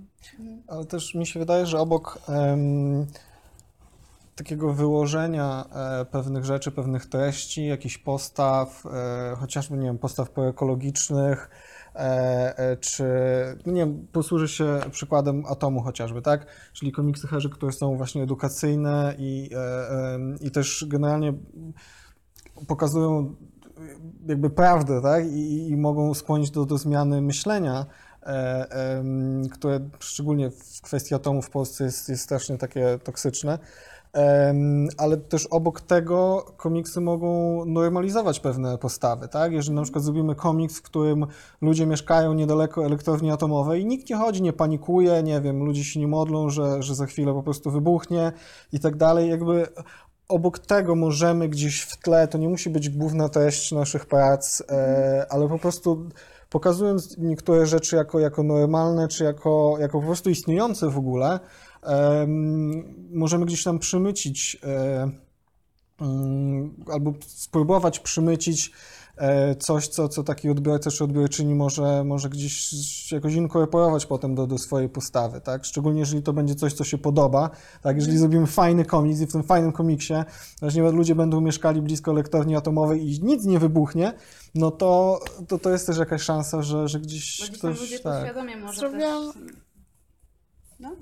[0.68, 3.06] Ale też mi się wydaje, że obok em,
[4.36, 11.50] takiego wyłożenia e, pewnych rzeczy, pewnych treści, jakichś postaw, e, chociażby, nie wiem, postaw proekologicznych,
[12.80, 13.04] czy,
[13.66, 16.46] no nie wiem, posłużę się przykładem Atomu chociażby, tak?
[16.72, 21.32] Czyli komiksy Herzy, które są właśnie edukacyjne i, e, i też generalnie
[22.68, 23.34] pokazują
[24.26, 25.26] jakby prawdę, tak?
[25.26, 27.86] I, i mogą skłonić do, do zmiany myślenia,
[28.22, 29.04] e,
[29.52, 33.58] które szczególnie w kwestii atomu w Polsce jest, jest strasznie takie toksyczne.
[34.98, 39.52] Ale też obok tego komiksy mogą normalizować pewne postawy, tak?
[39.52, 41.26] Jeżeli na przykład zrobimy komiks, w którym
[41.60, 46.00] ludzie mieszkają niedaleko elektrowni atomowej i nikt nie chodzi, nie panikuje, nie wiem, ludzie się
[46.00, 48.32] nie modlą, że, że za chwilę po prostu wybuchnie
[48.72, 49.66] i tak dalej, jakby
[50.28, 55.26] obok tego możemy gdzieś w tle, to nie musi być główna treść naszych prac, e,
[55.30, 56.08] ale po prostu
[56.50, 61.40] pokazując niektóre rzeczy jako, jako normalne, czy jako, jako po prostu istniejące w ogóle,
[63.10, 65.10] możemy gdzieś tam przymycić e,
[66.00, 68.72] mm, albo spróbować przymycić
[69.16, 72.72] e, coś, co, co taki odbiorca czy odbiorczyni może, może gdzieś
[73.12, 75.64] jakoś inkorporować potem do, do swojej postawy, tak?
[75.64, 77.50] Szczególnie jeżeli to będzie coś, co się podoba,
[77.82, 77.96] tak?
[77.96, 80.14] Jeżeli zrobimy fajny komiks i w tym fajnym komiksie
[80.60, 84.12] właśnie ludzie będą mieszkali blisko elektrowni atomowej i nic nie wybuchnie,
[84.54, 87.80] no to, to, to jest też jakaś szansa, że, że gdzieś Bo ktoś...
[87.80, 88.12] ludzie tak.
[88.12, 89.52] podświadomie może Zrobiłam- też...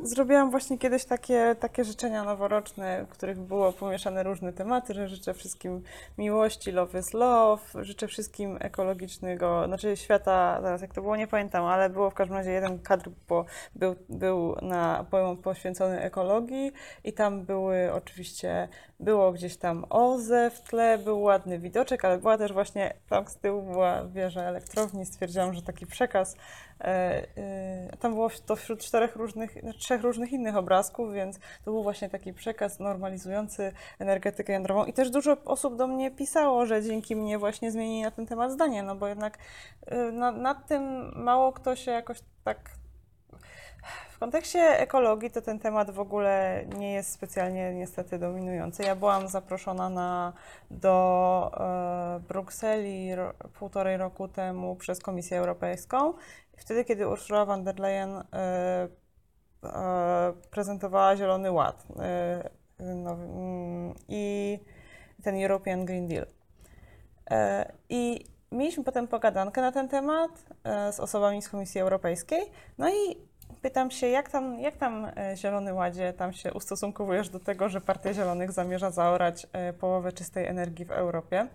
[0.02, 5.34] Zrobiłam właśnie kiedyś takie, takie życzenia noworoczne, w których było pomieszane różne tematy, że życzę
[5.34, 5.82] wszystkim
[6.18, 11.64] miłości, love is love, życzę wszystkim ekologicznego, znaczy świata, zaraz jak to było, nie pamiętam,
[11.64, 16.72] ale było w każdym razie jeden kadr, bo był, był na, po- poświęcony ekologii
[17.04, 18.68] i tam były oczywiście,
[19.00, 23.36] było gdzieś tam OZE w tle, był ładny widoczek, ale była też właśnie, tam z
[23.36, 26.36] tyłu była wieża elektrowni, stwierdziłam, że taki przekaz
[26.80, 31.70] E, e, Tam było to wśród czterech różnych, znaczy trzech różnych innych obrazków, więc to
[31.70, 34.84] był właśnie taki przekaz normalizujący energetykę jądrową.
[34.84, 38.52] I też dużo osób do mnie pisało, że dzięki mnie właśnie zmienili na ten temat
[38.52, 39.38] zdanie, no bo jednak
[39.86, 42.79] e, na, nad tym mało kto się jakoś tak.
[44.10, 48.82] W kontekście ekologii to ten temat w ogóle nie jest specjalnie niestety dominujący.
[48.82, 50.32] Ja byłam zaproszona na,
[50.70, 56.14] do e, Brukseli ro, półtorej roku temu przez Komisję Europejską
[56.60, 58.22] wtedy, kiedy Ursula von der Leyen e,
[59.64, 64.58] e, prezentowała Zielony Ład e, mm, i
[65.22, 66.26] ten European Green Deal.
[67.30, 70.30] E, I mieliśmy potem pogadankę na ten temat
[70.64, 72.50] e, z osobami z Komisji Europejskiej.
[72.78, 73.29] No i
[73.62, 77.80] pytam się, jak tam, jak tam e, Zielony Ładzie, tam się ustosunkowujesz do tego, że
[77.80, 81.48] Partia Zielonych zamierza zaorać e, połowę czystej energii w Europie.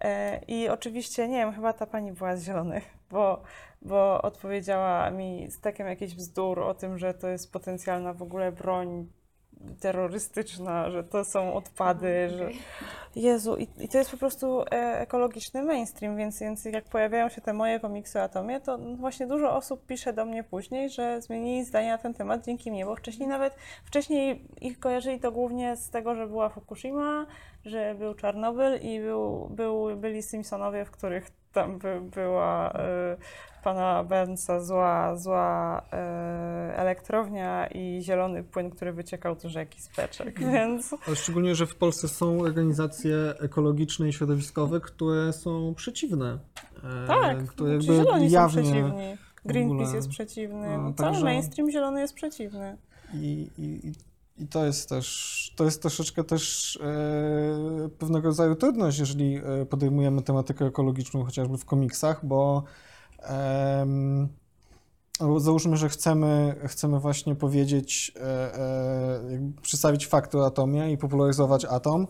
[0.00, 3.42] E, I oczywiście, nie wiem, chyba ta pani była z Zielonych, bo,
[3.82, 8.52] bo odpowiedziała mi z takim jakiś bzdur o tym, że to jest potencjalna w ogóle
[8.52, 9.08] broń
[9.80, 12.50] terrorystyczna, że to są odpady, że
[13.16, 17.40] Jezu, i, i to jest po prostu e, ekologiczny mainstream, więc, więc jak pojawiają się
[17.40, 21.64] te moje komiksy o atomie, to właśnie dużo osób pisze do mnie później, że zmienili
[21.64, 25.90] zdanie na ten temat dzięki mnie, bo wcześniej nawet, wcześniej ich kojarzyli to głównie z
[25.90, 27.26] tego, że była Fukushima,
[27.64, 33.16] że był Czarnobyl i był, był, byli Simpsonowie, w których tam by, była e,
[33.64, 40.40] pana Bernsa zła, zła e, elektrownia i zielony płyn, który wyciekał do rzeki z beczek,
[40.52, 40.94] więc...
[41.06, 46.38] Ale szczególnie, że w Polsce są organizacje ekologiczne i środowiskowe, które są przeciwne.
[47.04, 49.16] e, Tak, które czy jakby zieloni są jawnie przeciwni.
[49.44, 50.78] Greenpeace jest przeciwny.
[50.78, 52.76] No, Cały także- mainstream zielony jest przeciwny.
[53.14, 53.92] I, i,
[54.38, 60.22] i- to jest też, to jest troszeczkę też e, pewnego rodzaju trudność, jeżeli e, podejmujemy
[60.22, 62.62] tematykę ekologiczną chociażby w komiksach, bo
[65.20, 71.64] albo załóżmy, że chcemy, chcemy właśnie powiedzieć, e, e, przedstawić fakty o atomie i popularyzować
[71.64, 72.06] atom,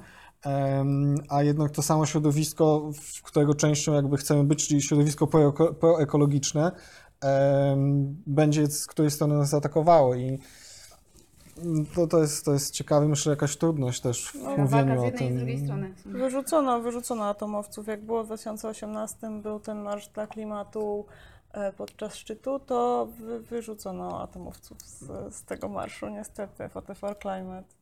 [1.29, 6.73] a jednak to samo środowisko, w którego częścią jakby chcemy być, czyli środowisko proeko- proekologiczne,
[7.21, 10.15] em, będzie z której strony nas zaatakowało.
[10.15, 10.39] I
[11.95, 15.12] to, to, jest, to jest ciekawe, myślę, jakaś trudność też w No, mówieniu o jednej
[15.12, 15.37] i z tym.
[15.37, 15.95] drugiej strony.
[16.07, 17.87] Wyrzucono, wyrzucono atomowców.
[17.87, 21.07] Jak było w 2018, był ten marsz dla klimatu
[21.53, 27.77] e, podczas szczytu, to wy, wyrzucono atomowców z, z tego marszu, niestety, Photo for Climate.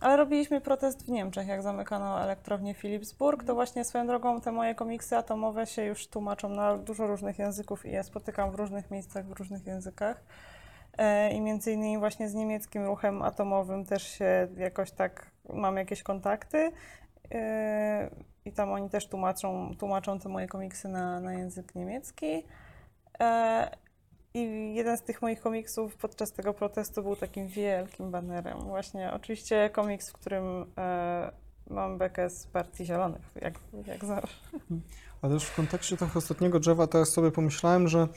[0.00, 4.74] Ale robiliśmy protest w Niemczech, jak zamykano elektrownię Philipsburg, to właśnie swoją drogą te moje
[4.74, 9.26] komiksy atomowe się już tłumaczą na dużo różnych języków i ja spotykam w różnych miejscach,
[9.26, 10.20] w różnych językach.
[10.98, 16.02] E, I między innymi właśnie z niemieckim ruchem atomowym też się jakoś tak mam jakieś
[16.02, 16.72] kontakty.
[17.34, 18.10] E,
[18.44, 22.44] I tam oni też tłumaczą, tłumaczą te moje komiksy na, na język niemiecki.
[23.20, 23.70] E,
[24.34, 28.58] I jeden z tych moich komiksów podczas tego protestu był takim wielkim banerem.
[28.58, 30.72] Właśnie oczywiście komiks, w którym
[31.70, 33.54] mam bekę z Partii Zielonych, jak,
[33.86, 34.38] jak zawsze.
[35.22, 38.08] Ale też w kontekście tego ostatniego drzewa teraz sobie pomyślałem, że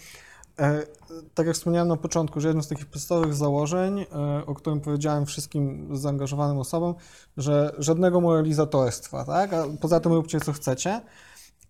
[1.33, 4.05] tak jak wspomniałem na początku, że jednym z takich podstawowych założeń, e,
[4.45, 6.95] o którym powiedziałem wszystkim zaangażowanym osobom,
[7.37, 9.53] że żadnego moralizatorstwa, tak?
[9.53, 11.01] A poza tym róbcie co chcecie.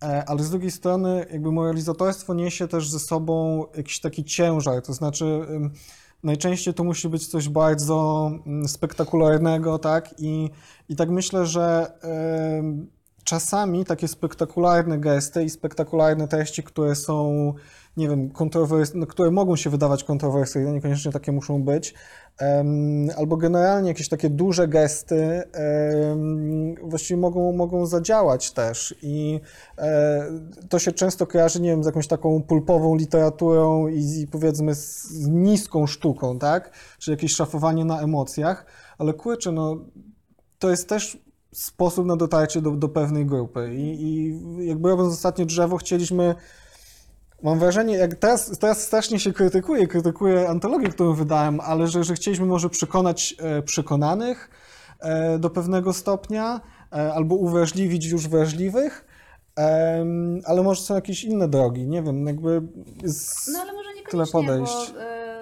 [0.02, 4.92] E, Ale z drugiej strony, jakby moralizatorstwo niesie też ze sobą jakiś taki ciężar, to
[4.92, 5.46] znaczy
[6.22, 10.14] najczęściej to musi być coś bardzo mm, spektakularnego, tak?
[10.18, 10.50] I,
[10.88, 11.92] i tak myślę, że
[13.24, 17.52] czasami takie spektakularne gesty i spektakularne treści, które są,
[17.96, 21.94] nie wiem, kontrowersyjne, które mogą się wydawać kontrowersyjne, niekoniecznie takie muszą być,
[22.38, 29.40] em, albo generalnie jakieś takie duże gesty em, właściwie mogą, mogą zadziałać też i
[29.78, 30.26] e,
[30.68, 35.02] to się często kojarzy, nie wiem, z jakąś taką pulpową literaturą i, i powiedzmy z,
[35.02, 36.70] z niską sztuką, tak?
[36.98, 38.66] Czy jakieś szafowanie na emocjach,
[38.98, 39.76] ale kurczę, no
[40.58, 41.18] to jest też
[41.52, 43.74] sposób na dotarcie do, do pewnej grupy.
[43.74, 44.34] I, I
[44.66, 46.34] jakby robiąc ostatnie drzewo, chcieliśmy.
[47.42, 52.14] Mam wrażenie, jak teraz, teraz strasznie się krytykuje, krytykuje antologię, którą wydałem, ale że, że
[52.14, 54.50] chcieliśmy może przekonać e, przekonanych
[55.00, 56.60] e, do pewnego stopnia,
[56.92, 59.04] e, albo uwrażliwić już wrażliwych,
[60.44, 62.62] ale może są jakieś inne drogi, nie wiem, jakby.
[63.04, 63.48] Z...
[63.52, 64.92] No ale może tyle podejść.
[64.92, 65.41] bo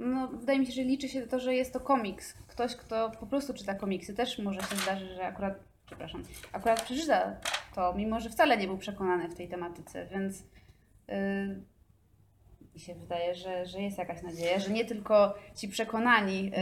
[0.00, 2.34] no, wydaje mi się, że liczy się to, że jest to komiks.
[2.46, 5.54] Ktoś, kto po prostu czyta komiksy, też może się zdarzy, że akurat,
[5.86, 7.36] przepraszam, akurat przeczyta
[7.74, 11.62] to, mimo że wcale nie był przekonany w tej tematyce, więc y,
[12.74, 16.52] mi się wydaje, że, że jest jakaś nadzieja, że nie tylko ci przekonani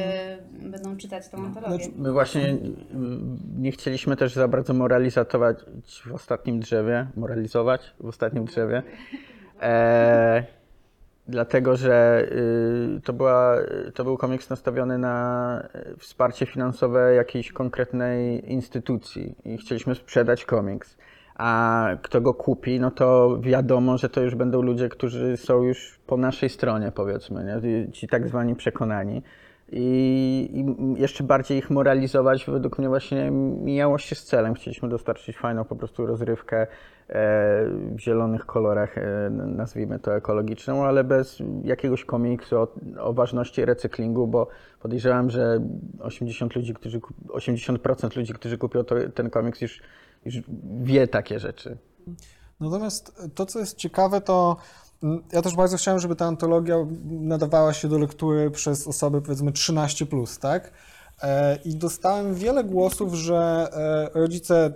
[0.62, 1.84] y, będą czytać tą antologię.
[1.84, 5.58] Znaczy, My właśnie mm, nie chcieliśmy też za bardzo moralizować
[6.06, 8.82] w ostatnim drzewie, moralizować w ostatnim drzewie,
[9.62, 10.57] e,
[11.28, 12.26] dlatego że
[12.96, 13.56] y, to, była,
[13.94, 20.96] to był komiks nastawiony na y, wsparcie finansowe jakiejś konkretnej instytucji i chcieliśmy sprzedać komiks.
[21.34, 25.98] A kto go kupi, no to wiadomo, że to już będą ludzie, którzy są już
[26.06, 27.92] po naszej stronie, powiedzmy, nie?
[27.92, 29.22] ci tak zwani przekonani.
[29.72, 33.30] I, I jeszcze bardziej ich moralizować według mnie właśnie
[33.64, 34.54] mijało się z celem.
[34.54, 36.66] Chcieliśmy dostarczyć fajną po prostu rozrywkę
[37.98, 42.68] zielonych kolorach, e, nazwijmy to ekologiczną, ale bez jakiegoś komiksu o,
[42.98, 44.48] o ważności recyklingu, bo
[44.80, 45.60] podejrzewam, że
[46.00, 49.80] 80 ludzi, którzy, kup- 80% ludzi, którzy kupią to, ten komiks już,
[50.24, 50.34] już
[50.82, 51.76] wie takie rzeczy.
[52.60, 54.56] Natomiast to, co jest ciekawe, to
[55.32, 60.06] ja też bardzo chciałem, żeby ta antologia nadawała się do lektury przez osoby powiedzmy 13,
[60.40, 60.72] tak?
[61.22, 63.68] E, I dostałem wiele głosów, że
[64.14, 64.72] e, rodzice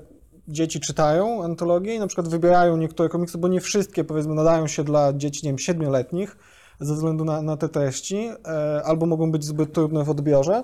[0.52, 4.84] dzieci czytają antologie i na przykład wybierają niektóre komiksy, bo nie wszystkie powiedzmy nadają się
[4.84, 6.36] dla dzieci, nie wiem, siedmioletnich
[6.80, 10.62] ze względu na, na te treści, e, albo mogą być zbyt trudne w odbiorze.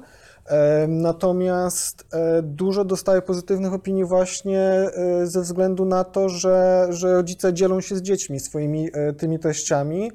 [0.49, 7.13] E, Natomiast e, dużo dostaje pozytywnych opinii właśnie e, ze względu na to, że, że
[7.13, 8.89] rodzice dzielą się z dziećmi swoimi
[9.19, 10.13] tymi treściami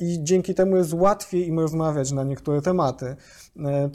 [0.00, 3.16] i dzięki temu jest łatwiej im rozmawiać na niektóre tematy.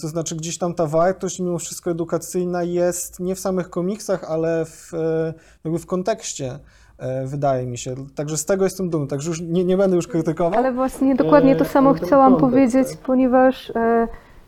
[0.01, 4.65] To znaczy gdzieś tam ta wartość mimo wszystko edukacyjna jest nie w samych komiksach, ale
[4.65, 4.91] w,
[5.63, 6.59] jakby w kontekście,
[7.25, 7.95] wydaje mi się.
[8.15, 10.59] Także z tego jestem dumny, także już nie, nie będę już krytykował.
[10.59, 12.97] Ale właśnie dokładnie to samo chciałam kontekst, powiedzieć, tak.
[12.97, 13.71] ponieważ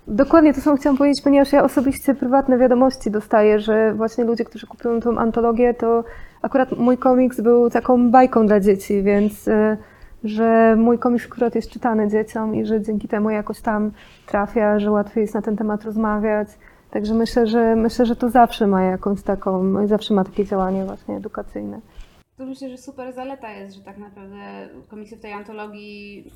[0.07, 4.67] dokładnie to samo chciałam powiedzieć, ponieważ ja osobiście prywatne wiadomości dostaję, że właśnie ludzie, którzy
[4.67, 6.03] kupują tą antologię, to
[6.41, 9.77] akurat mój komiks był taką bajką dla dzieci, więc e,
[10.23, 13.91] że mój komiks akurat jest czytany dzieciom i że dzięki temu jakoś tam
[14.25, 16.47] trafia, że łatwiej jest na ten temat rozmawiać.
[16.91, 21.15] Także myślę, że myślę, że to zawsze ma jakąś taką, zawsze ma takie działanie właśnie
[21.15, 21.79] edukacyjne.
[22.37, 26.31] To myślę, że super zaleta jest, że tak naprawdę komiksy w tej antologii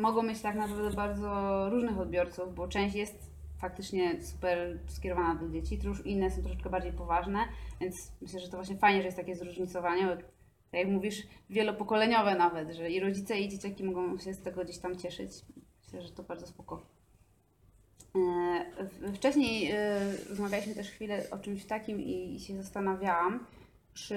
[0.00, 5.78] mogą mieć tak naprawdę bardzo różnych odbiorców, bo część jest faktycznie super skierowana do dzieci,
[6.04, 7.38] inne są troszeczkę bardziej poważne,
[7.80, 12.34] więc myślę, że to właśnie fajnie, że jest takie zróżnicowanie, bo tak jak mówisz, wielopokoleniowe
[12.34, 15.30] nawet, że i rodzice i dzieciaki mogą się z tego gdzieś tam cieszyć.
[15.84, 16.82] Myślę, że to bardzo spoko.
[18.16, 23.46] E, Wcześniej e, rozmawialiśmy też chwilę o czymś takim i się zastanawiałam,
[23.94, 24.16] czy,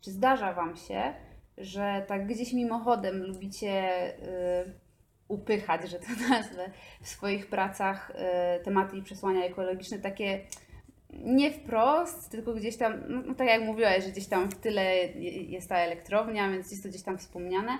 [0.00, 1.14] czy zdarza Wam się,
[1.58, 4.08] że tak gdzieś mimochodem lubicie
[4.62, 4.72] y,
[5.28, 6.70] upychać, że to nazwę,
[7.02, 10.40] w swoich pracach y, tematy i przesłania ekologiczne, takie
[11.10, 14.96] nie wprost, tylko gdzieś tam, no, no tak jak mówiłaś, że gdzieś tam w tyle
[14.96, 17.78] je- jest ta elektrownia, więc jest to gdzieś tam wspomniane.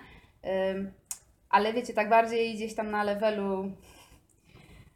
[1.48, 3.72] Ale wiecie, tak bardziej gdzieś tam na levelu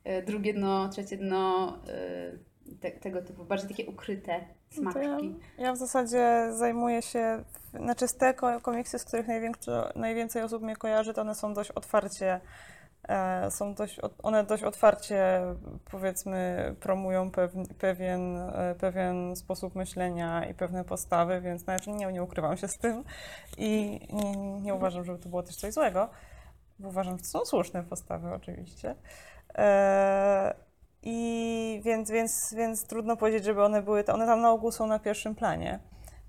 [0.07, 1.79] y, drugie dno, trzecie dno,
[2.77, 4.41] te, tego typu, bardziej takie ukryte
[4.81, 5.35] No to ja, smaczki.
[5.59, 7.45] ja w zasadzie zajmuję się,
[7.75, 9.27] znaczy z te ko- komiksy, z których
[9.95, 12.41] najwięcej osób mnie kojarzy, to one są dość otwarcie,
[13.09, 15.41] e, są dość, one dość otwarcie
[15.91, 22.23] powiedzmy promują pew, pewien, e, pewien sposób myślenia i pewne postawy, więc nawet nie, nie
[22.23, 23.05] ukrywam się z tym
[23.59, 26.09] i nie, nie uważam, żeby to było też coś złego,
[26.85, 28.95] uważam, że to są słuszne postawy oczywiście.
[29.55, 30.55] E,
[31.03, 34.99] i więc, więc, więc trudno powiedzieć, żeby one były, one tam na ogół są na
[34.99, 35.79] pierwszym planie,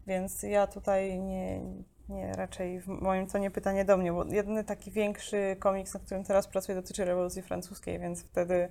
[0.08, 1.62] więc ja tutaj nie,
[2.10, 6.24] nie raczej w moim tonie pytanie do mnie, bo jedyny taki większy komiks, na którym
[6.24, 8.70] teraz pracuję, dotyczy rewolucji francuskiej, więc wtedy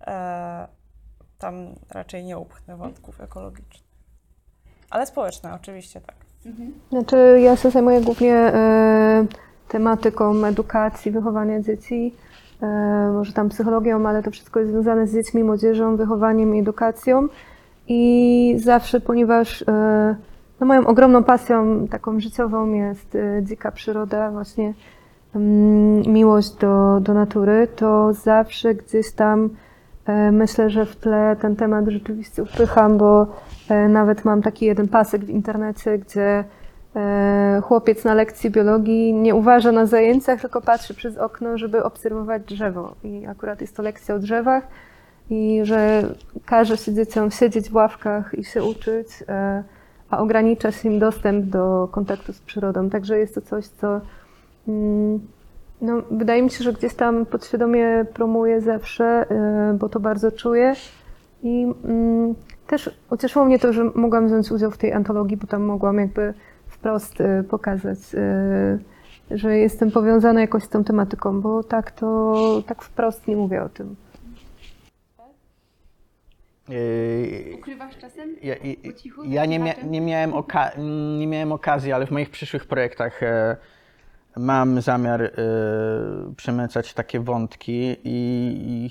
[0.00, 0.68] e,
[1.38, 3.84] tam raczej nie upchnę wątków ekologicznych.
[4.90, 6.16] Ale społeczne oczywiście tak.
[6.90, 9.26] Znaczy, ja się zajmuję głównie e,
[9.68, 12.14] tematyką edukacji, wychowania dzieci,
[13.12, 17.28] może tam psychologią, ale to wszystko jest związane z dziećmi, młodzieżą, wychowaniem i edukacją.
[17.88, 20.16] I zawsze, ponieważ e,
[20.60, 24.74] no moją ogromną pasją taką życiową jest e, dzika przyroda, właśnie
[25.34, 29.50] mm, miłość do, do natury, to zawsze gdzieś tam
[30.06, 33.26] e, myślę, że w tle ten temat rzeczywiście upycham, bo
[33.68, 36.44] e, nawet mam taki jeden pasek w internecie, gdzie e,
[37.62, 42.94] chłopiec na lekcji biologii nie uważa na zajęciach, tylko patrzy przez okno, żeby obserwować drzewo.
[43.04, 44.68] I akurat jest to lekcja o drzewach
[45.30, 46.02] i że
[46.44, 49.64] każe się dzieciom siedzieć w ławkach i się uczyć, e,
[50.10, 52.90] a ogranicza się im dostęp do kontaktu z przyrodą.
[52.90, 54.00] Także jest to coś, co
[54.68, 55.20] mm,
[55.80, 60.74] no, wydaje mi się, że gdzieś tam podświadomie promuję zawsze, e, bo to bardzo czuję.
[61.42, 62.34] I mm,
[62.66, 66.34] też ucieszyło mnie to, że mogłam wziąć udział w tej antologii, bo tam mogłam jakby
[66.84, 68.78] wprost e, pokazać, e,
[69.30, 73.68] że jestem powiązana jakoś z tą tematyką, bo tak to tak wprost nie mówię o
[73.68, 73.96] tym.
[76.68, 78.36] Yy, Ukrywasz czasem?
[78.42, 78.54] Ja,
[78.84, 80.32] Po cichu, ja nie, mia, nie, miałem
[81.18, 83.56] nie miałem okazji, ale w moich przyszłych projektach e,
[84.36, 85.30] mam zamiar e,
[86.36, 88.90] przemycać takie wątki i,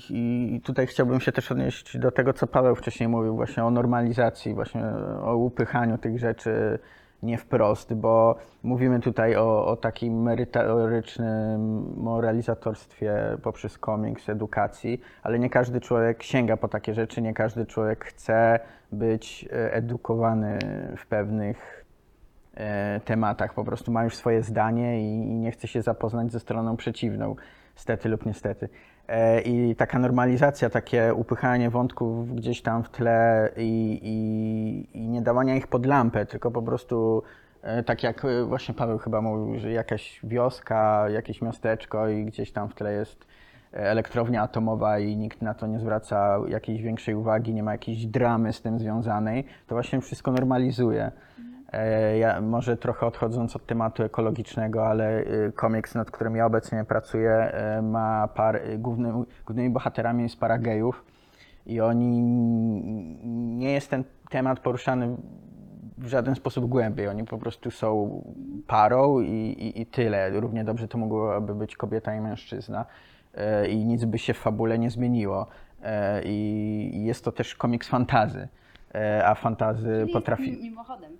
[0.56, 4.54] i tutaj chciałbym się też odnieść do tego, co Paweł wcześniej mówił, właśnie o normalizacji,
[4.54, 4.82] właśnie
[5.22, 6.78] o upychaniu tych rzeczy
[7.24, 15.50] nie wprost, bo mówimy tutaj o, o takim merytorycznym moralizatorstwie poprzez komiks, edukacji, ale nie
[15.50, 18.60] każdy człowiek sięga po takie rzeczy, nie każdy człowiek chce
[18.92, 20.58] być e, edukowany
[20.96, 21.84] w pewnych
[22.54, 26.40] e, tematach, po prostu ma już swoje zdanie i, i nie chce się zapoznać ze
[26.40, 27.36] stroną przeciwną,
[27.74, 28.68] stety lub niestety.
[29.08, 35.22] E, I taka normalizacja, takie upychanie wątków gdzieś tam w tle i, i, i nie
[35.22, 37.22] dawania ich pod lampę, tylko po prostu
[37.62, 42.52] e, tak jak e, właśnie Paweł chyba mówił, że jakaś wioska, jakieś miasteczko i gdzieś
[42.52, 43.26] tam w tle jest
[43.72, 48.52] elektrownia atomowa i nikt na to nie zwraca jakiejś większej uwagi, nie ma jakiejś dramy
[48.52, 51.10] z tym związanej, to właśnie wszystko normalizuje.
[51.78, 56.84] E, Ja, może trochę odchodząc od tematu ekologicznego, ale y, komiks, nad którym ja obecnie
[56.84, 59.12] pracuję, e, ma par, główny,
[59.46, 61.04] głównymi bohaterami jest para gejów
[61.66, 62.20] i oni,
[63.58, 65.16] nie jest ten temat poruszany
[65.98, 67.08] w żaden sposób głębiej.
[67.08, 68.22] Oni po prostu są
[68.66, 70.30] parą i, i, i tyle.
[70.30, 72.86] Równie dobrze to mogłaby być kobieta i mężczyzna
[73.34, 75.46] e, i nic by się w fabule nie zmieniło.
[75.82, 78.48] E, I jest to też komiks fantazy,
[78.94, 80.52] e, a fantazy Czyli potrafi...
[80.52, 81.12] mi- Mimochodem.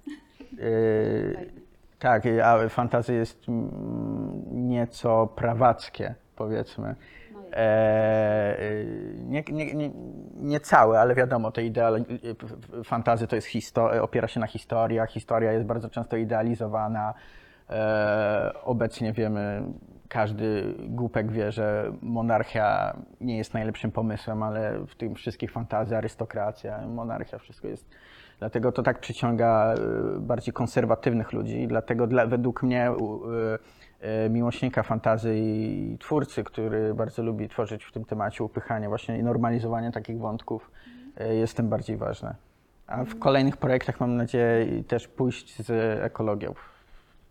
[0.59, 1.51] Yy,
[1.99, 6.95] tak, a fantazy jest mm, nieco prawackie, powiedzmy.
[7.33, 7.41] No.
[7.53, 9.91] E, yy, nie, nie, nie,
[10.37, 15.11] nie całe, ale wiadomo, te ideale, yy, fantazy to jest histo- opiera się na historiach,
[15.11, 17.15] historia jest bardzo często idealizowana.
[17.71, 19.63] E, obecnie wiemy,
[20.09, 26.87] każdy głupek wie, że monarchia nie jest najlepszym pomysłem, ale w tym wszystkich fantazji arystokracja,
[26.87, 27.87] monarchia, wszystko jest
[28.45, 29.75] Dlatego to tak przyciąga
[30.17, 32.95] y, bardziej konserwatywnych ludzi dlatego dla, według mnie y,
[34.27, 39.23] y, miłośnika fantazy i twórcy, który bardzo lubi tworzyć w tym temacie upychanie właśnie i
[39.23, 40.71] normalizowanie takich wątków
[41.31, 42.35] jest tym bardziej ważne.
[42.87, 45.71] A w kolejnych projektach mam nadzieję też pójść z
[46.03, 46.55] ekologią.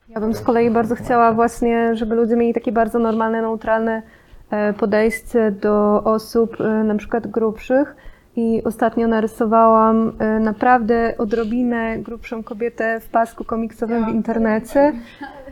[0.09, 4.01] Ja bym z kolei bardzo chciała właśnie, żeby ludzie mieli takie bardzo normalne, neutralne
[4.49, 7.95] e, podejście do osób e, na przykład grubszych.
[8.35, 14.93] I ostatnio narysowałam e, naprawdę odrobinę grubszą kobietę w pasku komiksowym w internecie.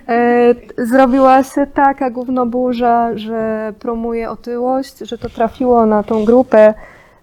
[0.06, 6.74] T- Zrobiła się taka gównoburza, że promuje otyłość, że to trafiło na tą grupę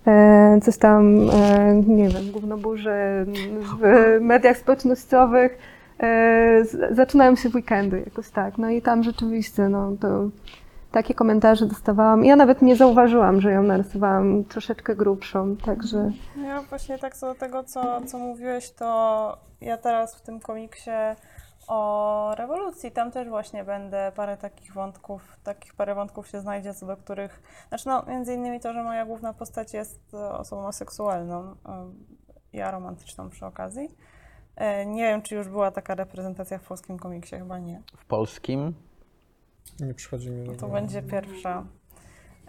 [0.06, 1.16] e, coś tam,
[1.86, 3.24] nie wiem, gównoburze
[3.80, 5.58] w mediach społecznościowych.
[6.90, 8.58] Zaczynają się weekendy jakoś tak.
[8.58, 10.28] No i tam rzeczywiście, no to
[10.92, 12.24] takie komentarze dostawałam.
[12.24, 16.10] Ja nawet nie zauważyłam, że ją narysowałam troszeczkę grubszą, także
[16.46, 20.90] Ja właśnie tak co do tego, co, co mówiłeś, to ja teraz w tym komiksie
[21.68, 26.86] o rewolucji, tam też właśnie będę parę takich wątków, takich parę wątków się znajdzie, co
[26.86, 31.40] do których, znaczy no między innymi to, że moja główna postać jest e, osobą aseksualną
[31.42, 31.54] e,
[32.52, 33.88] i aromantyczną przy okazji.
[34.56, 37.82] E, Nie wiem, czy już była taka reprezentacja w polskim komiksie, chyba nie.
[37.96, 38.74] W polskim
[39.80, 41.64] Nie przychodzi mi do To będzie pierwsza.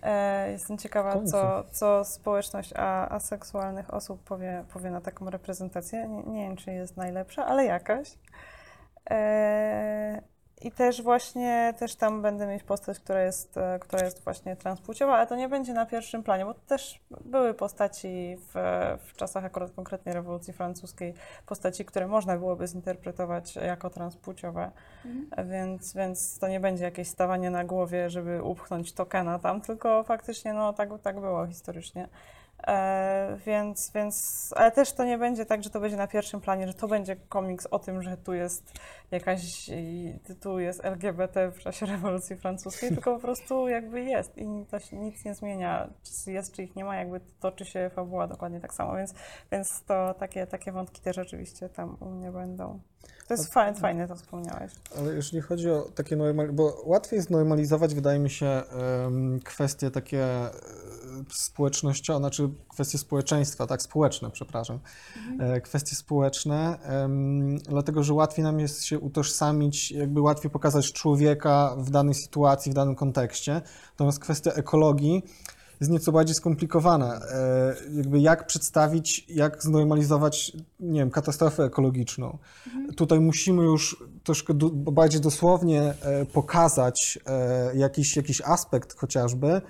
[0.03, 6.07] E, Jestem ciekawa, co, co społeczność a, aseksualnych osób powie, powie na taką reprezentację.
[6.07, 8.17] Nie, nie wiem, czy jest najlepsza, ale jakaś.
[9.09, 10.21] E,
[10.61, 15.13] I też właśnie, też tam będę mieć postać, która jest, e, która jest właśnie transpłciowa,
[15.17, 18.53] ale to nie będzie na pierwszym planie, bo też były postaci w,
[19.03, 21.13] w czasach akurat konkretnej rewolucji francuskiej,
[21.45, 24.71] postaci, które można byłoby zinterpretować jako transpłciowe.
[25.49, 30.53] Więc, więc to nie będzie jakieś stawanie na głowie, żeby upchnąć tokena tam, tylko faktycznie
[30.53, 32.07] no, tak, tak było historycznie.
[32.67, 36.67] E, więc, więc, ale też to nie będzie tak, że to będzie na pierwszym planie,
[36.67, 38.73] że to będzie komiks o tym, że tu jest
[39.11, 39.69] jakaś,
[40.41, 44.97] tu jest LGBT w czasie rewolucji francuskiej, tylko po prostu jakby jest i to się
[44.97, 48.73] nic nie zmienia, czy jest, czy ich nie ma, jakby toczy się fabuła dokładnie tak
[48.73, 49.13] samo, więc,
[49.51, 52.79] więc to takie, takie wątki też oczywiście tam u mnie będą.
[53.27, 54.71] To jest fajne, fajne to wspomniałeś.
[54.97, 58.63] Ale jeżeli chodzi o takie normalizowanie, bo łatwiej jest normalizować, wydaje mi się,
[59.43, 60.25] kwestie takie
[61.33, 64.79] społecznościowe, znaczy kwestie społeczeństwa, tak, społeczne, przepraszam,
[65.39, 66.79] e, kwestie społeczne,
[67.69, 72.75] dlatego, że łatwiej nam jest się utożsamić, jakby łatwiej pokazać człowieka w danej sytuacji, w
[72.75, 73.61] danym kontekście,
[73.91, 75.23] natomiast kwestia ekologii
[75.79, 77.15] jest nieco bardziej skomplikowana.
[77.15, 82.37] E, Jakby jak przedstawić, jak znormalizować, nie wiem, katastrofę ekologiczną.
[82.95, 87.19] Tutaj musimy już troszkę do, bardziej dosłownie e, pokazać
[87.73, 89.61] jakiś, jakiś aspekt chociażby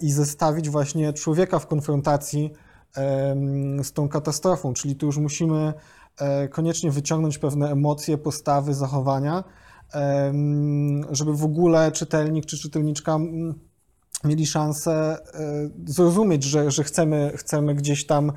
[0.00, 2.52] i zestawić właśnie człowieka w konfrontacji
[3.82, 5.72] z tą katastrofą, czyli tu już musimy
[6.18, 9.44] e, koniecznie wyciągnąć pewne emocje, postawy, zachowania,
[11.10, 13.18] żeby w ogóle czytelnik czy czytelniczka
[14.24, 18.32] mieli szansę e, zrozumieć, że, że chcemy, chcemy gdzieś tam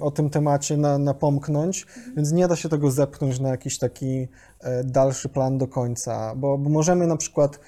[0.00, 1.86] o tym temacie na, napomknąć,
[2.16, 4.28] więc nie da się tego zepchnąć na jakiś taki
[4.60, 7.60] e, dalszy plan do końca, bo, bo możemy na przykład e,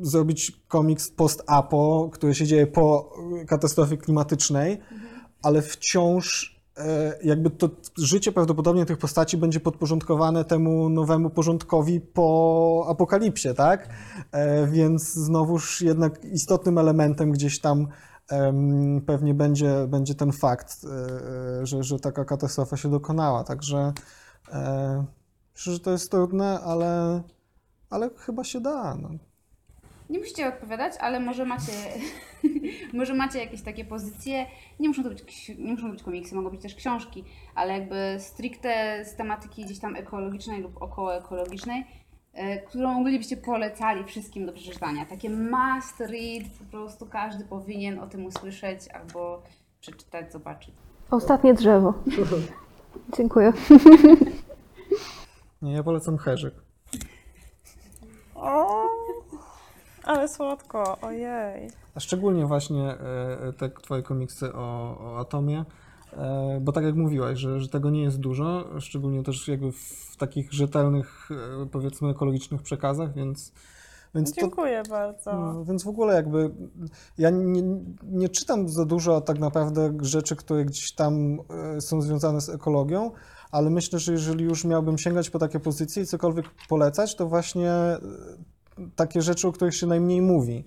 [0.00, 4.80] zrobić komiks post-apo, który się dzieje po e, katastrofie klimatycznej,
[5.42, 12.86] ale wciąż e, jakby to życie prawdopodobnie tych postaci będzie podporządkowane temu nowemu porządkowi po
[12.88, 13.88] apokalipsie, tak?
[14.32, 17.88] E, Więc znowuż jednak istotnym elementem gdzieś tam
[19.06, 20.88] pewnie będzie, będzie ten fakt, e,
[21.60, 23.44] e, że, że taka katastrofa się dokonała.
[23.44, 23.92] Także
[24.52, 25.04] e,
[25.54, 27.22] myślę, że to jest trudne, ale,
[27.90, 28.94] ale chyba się da.
[28.94, 29.08] No.
[30.14, 31.72] Nie musicie odpowiadać, ale może macie,
[32.98, 34.46] może macie jakieś takie pozycje.
[34.80, 38.16] Nie muszą, to być, nie muszą to być komiksy, mogą być też książki, ale jakby
[38.18, 41.84] stricte z tematyki gdzieś tam ekologicznej lub około ekologicznej,
[42.32, 45.06] e, którą bylibyście polecali wszystkim do przeczytania.
[45.06, 49.42] Takie must read, po prostu każdy powinien o tym usłyszeć albo
[49.80, 50.74] przeczytać, zobaczyć.
[51.10, 51.94] Ostatnie drzewo.
[53.16, 53.52] Dziękuję.
[55.62, 56.54] Nie, ja polecam Herzyk.
[58.34, 58.88] O,
[60.04, 61.70] ale słodko, ojej.
[61.94, 65.64] A szczególnie właśnie e, te twoje komiksy o, o atomie,
[66.12, 70.16] e, bo tak jak mówiłaś, że, że tego nie jest dużo, szczególnie też jakby w
[70.18, 71.28] takich rzetelnych,
[71.62, 73.52] e, powiedzmy ekologicznych przekazach, więc,
[74.14, 75.32] więc to, Dziękuję bardzo.
[75.32, 76.50] no, więc w ogóle jakby
[77.18, 77.62] ja nie,
[78.02, 81.38] nie czytam za dużo tak naprawdę rzeczy, które gdzieś tam
[81.76, 83.10] e, są związane z ekologią,
[83.50, 87.70] ale myślę, że jeżeli już miałbym sięgać po takie pozycje i cokolwiek polecać, to właśnie
[87.70, 87.98] e,
[88.96, 90.64] takie rzeczy, o których się najmniej mówi.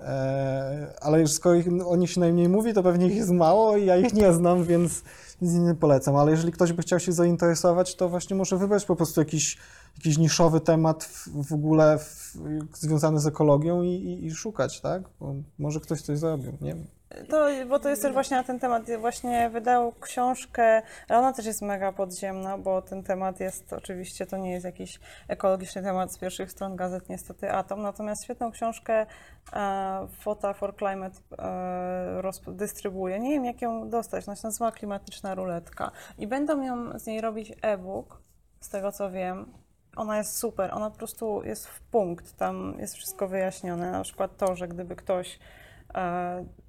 [0.00, 3.86] E, ale skoro ich, o nich się najmniej mówi, to pewnie ich jest mało i
[3.86, 5.02] ja ich nie znam, więc
[5.42, 6.16] nic nie polecam.
[6.16, 9.58] Ale jeżeli ktoś by chciał się zainteresować, to właśnie może wybrać po prostu jakiś,
[9.96, 12.36] jakiś niszowy temat w, w ogóle w,
[12.74, 15.02] związany z ekologią i, i, i szukać, tak?
[15.20, 16.97] Bo może ktoś coś zrobił, nie wiem.
[17.28, 18.82] To, bo to jest też właśnie na ten temat.
[18.98, 24.36] Właśnie wydał książkę, ale ona też jest mega podziemna, bo ten temat jest oczywiście, to
[24.36, 27.82] nie jest jakiś ekologiczny temat z pierwszych stron gazet, niestety Atom.
[27.82, 29.06] Natomiast świetną książkę
[29.52, 33.18] e, Fota for Climate e, dystrybuuje.
[33.18, 34.28] Nie wiem, jak ją dostać.
[34.28, 35.90] Ona się nazywa Klimatyczna Ruletka.
[36.18, 38.22] I będą ją z niej robić e-book,
[38.60, 39.52] z tego co wiem.
[39.96, 43.90] Ona jest super, ona po prostu jest w punkt, tam jest wszystko wyjaśnione.
[43.90, 45.38] Na przykład to, że gdyby ktoś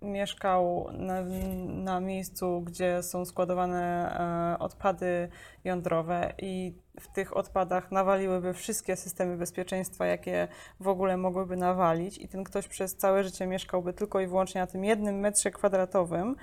[0.02, 1.22] mieszkał na,
[1.68, 4.16] na miejscu, gdzie są składowane
[4.56, 5.30] e, odpady
[5.64, 10.48] jądrowe i w tych odpadach nawaliłyby wszystkie systemy bezpieczeństwa, jakie
[10.80, 14.68] w ogóle mogłyby nawalić i ten ktoś przez całe życie mieszkałby tylko i wyłącznie na
[14.68, 16.36] tym jednym metrze kwadratowym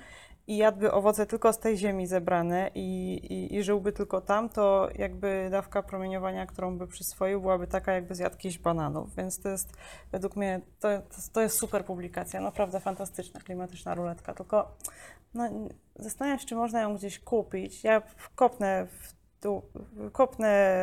[0.47, 4.89] i jadłby owoce tylko z tej ziemi zebrane i, i, i żyłby tylko tam, to
[4.95, 9.15] jakby dawka promieniowania, którą by przyswoił, byłaby taka, jakby zjadł kiś bananów.
[9.15, 9.77] Więc to jest,
[10.11, 10.89] według mnie, to,
[11.33, 14.33] to, jest super publikacja, naprawdę fantastyczna, klimatyczna ruletka.
[14.33, 14.75] Tylko
[15.33, 15.49] no,
[15.95, 17.83] zastanawiam się, czy można ją gdzieś kupić.
[17.83, 18.01] Ja
[18.35, 19.61] kopnę w, tu,
[20.11, 20.79] kopnę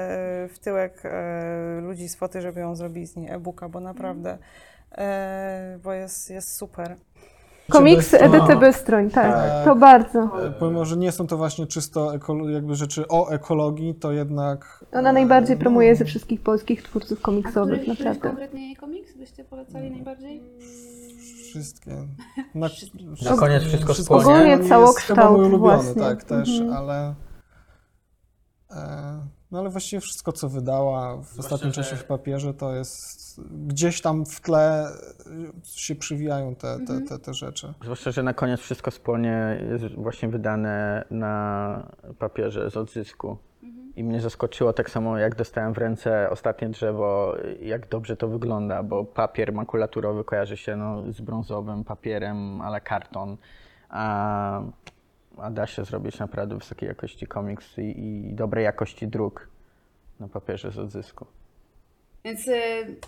[0.49, 4.39] w tyłek e, ludzi z foty, żeby ją zrobić z niej e-booka, bo naprawdę,
[4.93, 6.97] e, bo jest, jest super.
[7.71, 8.35] Komiksy Bystroń.
[8.35, 9.65] Edyty Bystroń, tak, Tak.
[9.65, 10.19] to bardzo.
[10.47, 12.13] E, Pomimo, że nie są to właśnie czysto
[12.49, 14.85] jakby rzeczy o ekologii, to jednak...
[14.93, 18.29] Ona e, najbardziej no, promuje ze wszystkich polskich twórców A komiksowych, któryś, któryś naprawdę.
[18.29, 20.43] konkretnie komiks byście polecali najbardziej?
[21.45, 21.91] Wszystkie.
[22.55, 22.69] Na,
[23.31, 24.23] Na koniec wszystko spłonie.
[24.25, 26.03] Ogólnie całokształt ulubiony, własny.
[26.03, 26.73] tak, też, Mhm.
[26.77, 27.15] ale...
[28.71, 33.25] E, no ale właściwie wszystko, co wydała w ostatnim czasie w papierze, to jest...
[33.67, 34.87] Gdzieś tam w tle
[35.65, 37.75] się przywijają te, te, te, te rzeczy.
[37.83, 43.39] Zwłaszcza, że na koniec wszystko spłonie jest właśnie wydane na papierze z odzysku.
[43.97, 48.83] I mnie zaskoczyło tak samo, jak dostałem w ręce ostatnie drzewo, jak dobrze to wygląda,
[48.83, 53.37] bo papier makulaturowy kojarzy się no, z brązowym papierem, ale karton.
[53.89, 54.63] A,
[55.37, 59.49] a da się zrobić naprawdę wysokiej jakości komiks i, i dobrej jakości druk
[60.21, 61.27] na papierze z odzysku.
[62.25, 62.53] Więc y,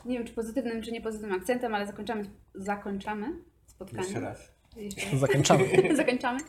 [0.05, 2.25] nie wiem, czy pozytywnym, czy niepozytywnym akcentem, ale zakończamy,
[2.55, 3.33] zakończamy
[3.67, 4.03] spotkanie.
[4.03, 4.53] Jeszcze raz.
[4.77, 5.65] Jeszcze Zakończamy.
[5.97, 6.41] Zakończamy.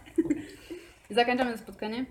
[1.10, 2.06] Zakończamy to spotkanie.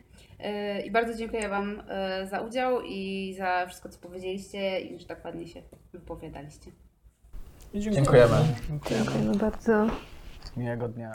[0.78, 5.06] Y, I bardzo dziękuję Wam y, za udział i za wszystko, co powiedzieliście i że
[5.06, 5.62] tak ładnie się
[5.92, 6.70] wypowiadaliście.
[7.74, 8.36] I Dziękujemy.
[8.88, 9.86] Dziękujemy bardzo.
[10.56, 11.12] Miłego dnia.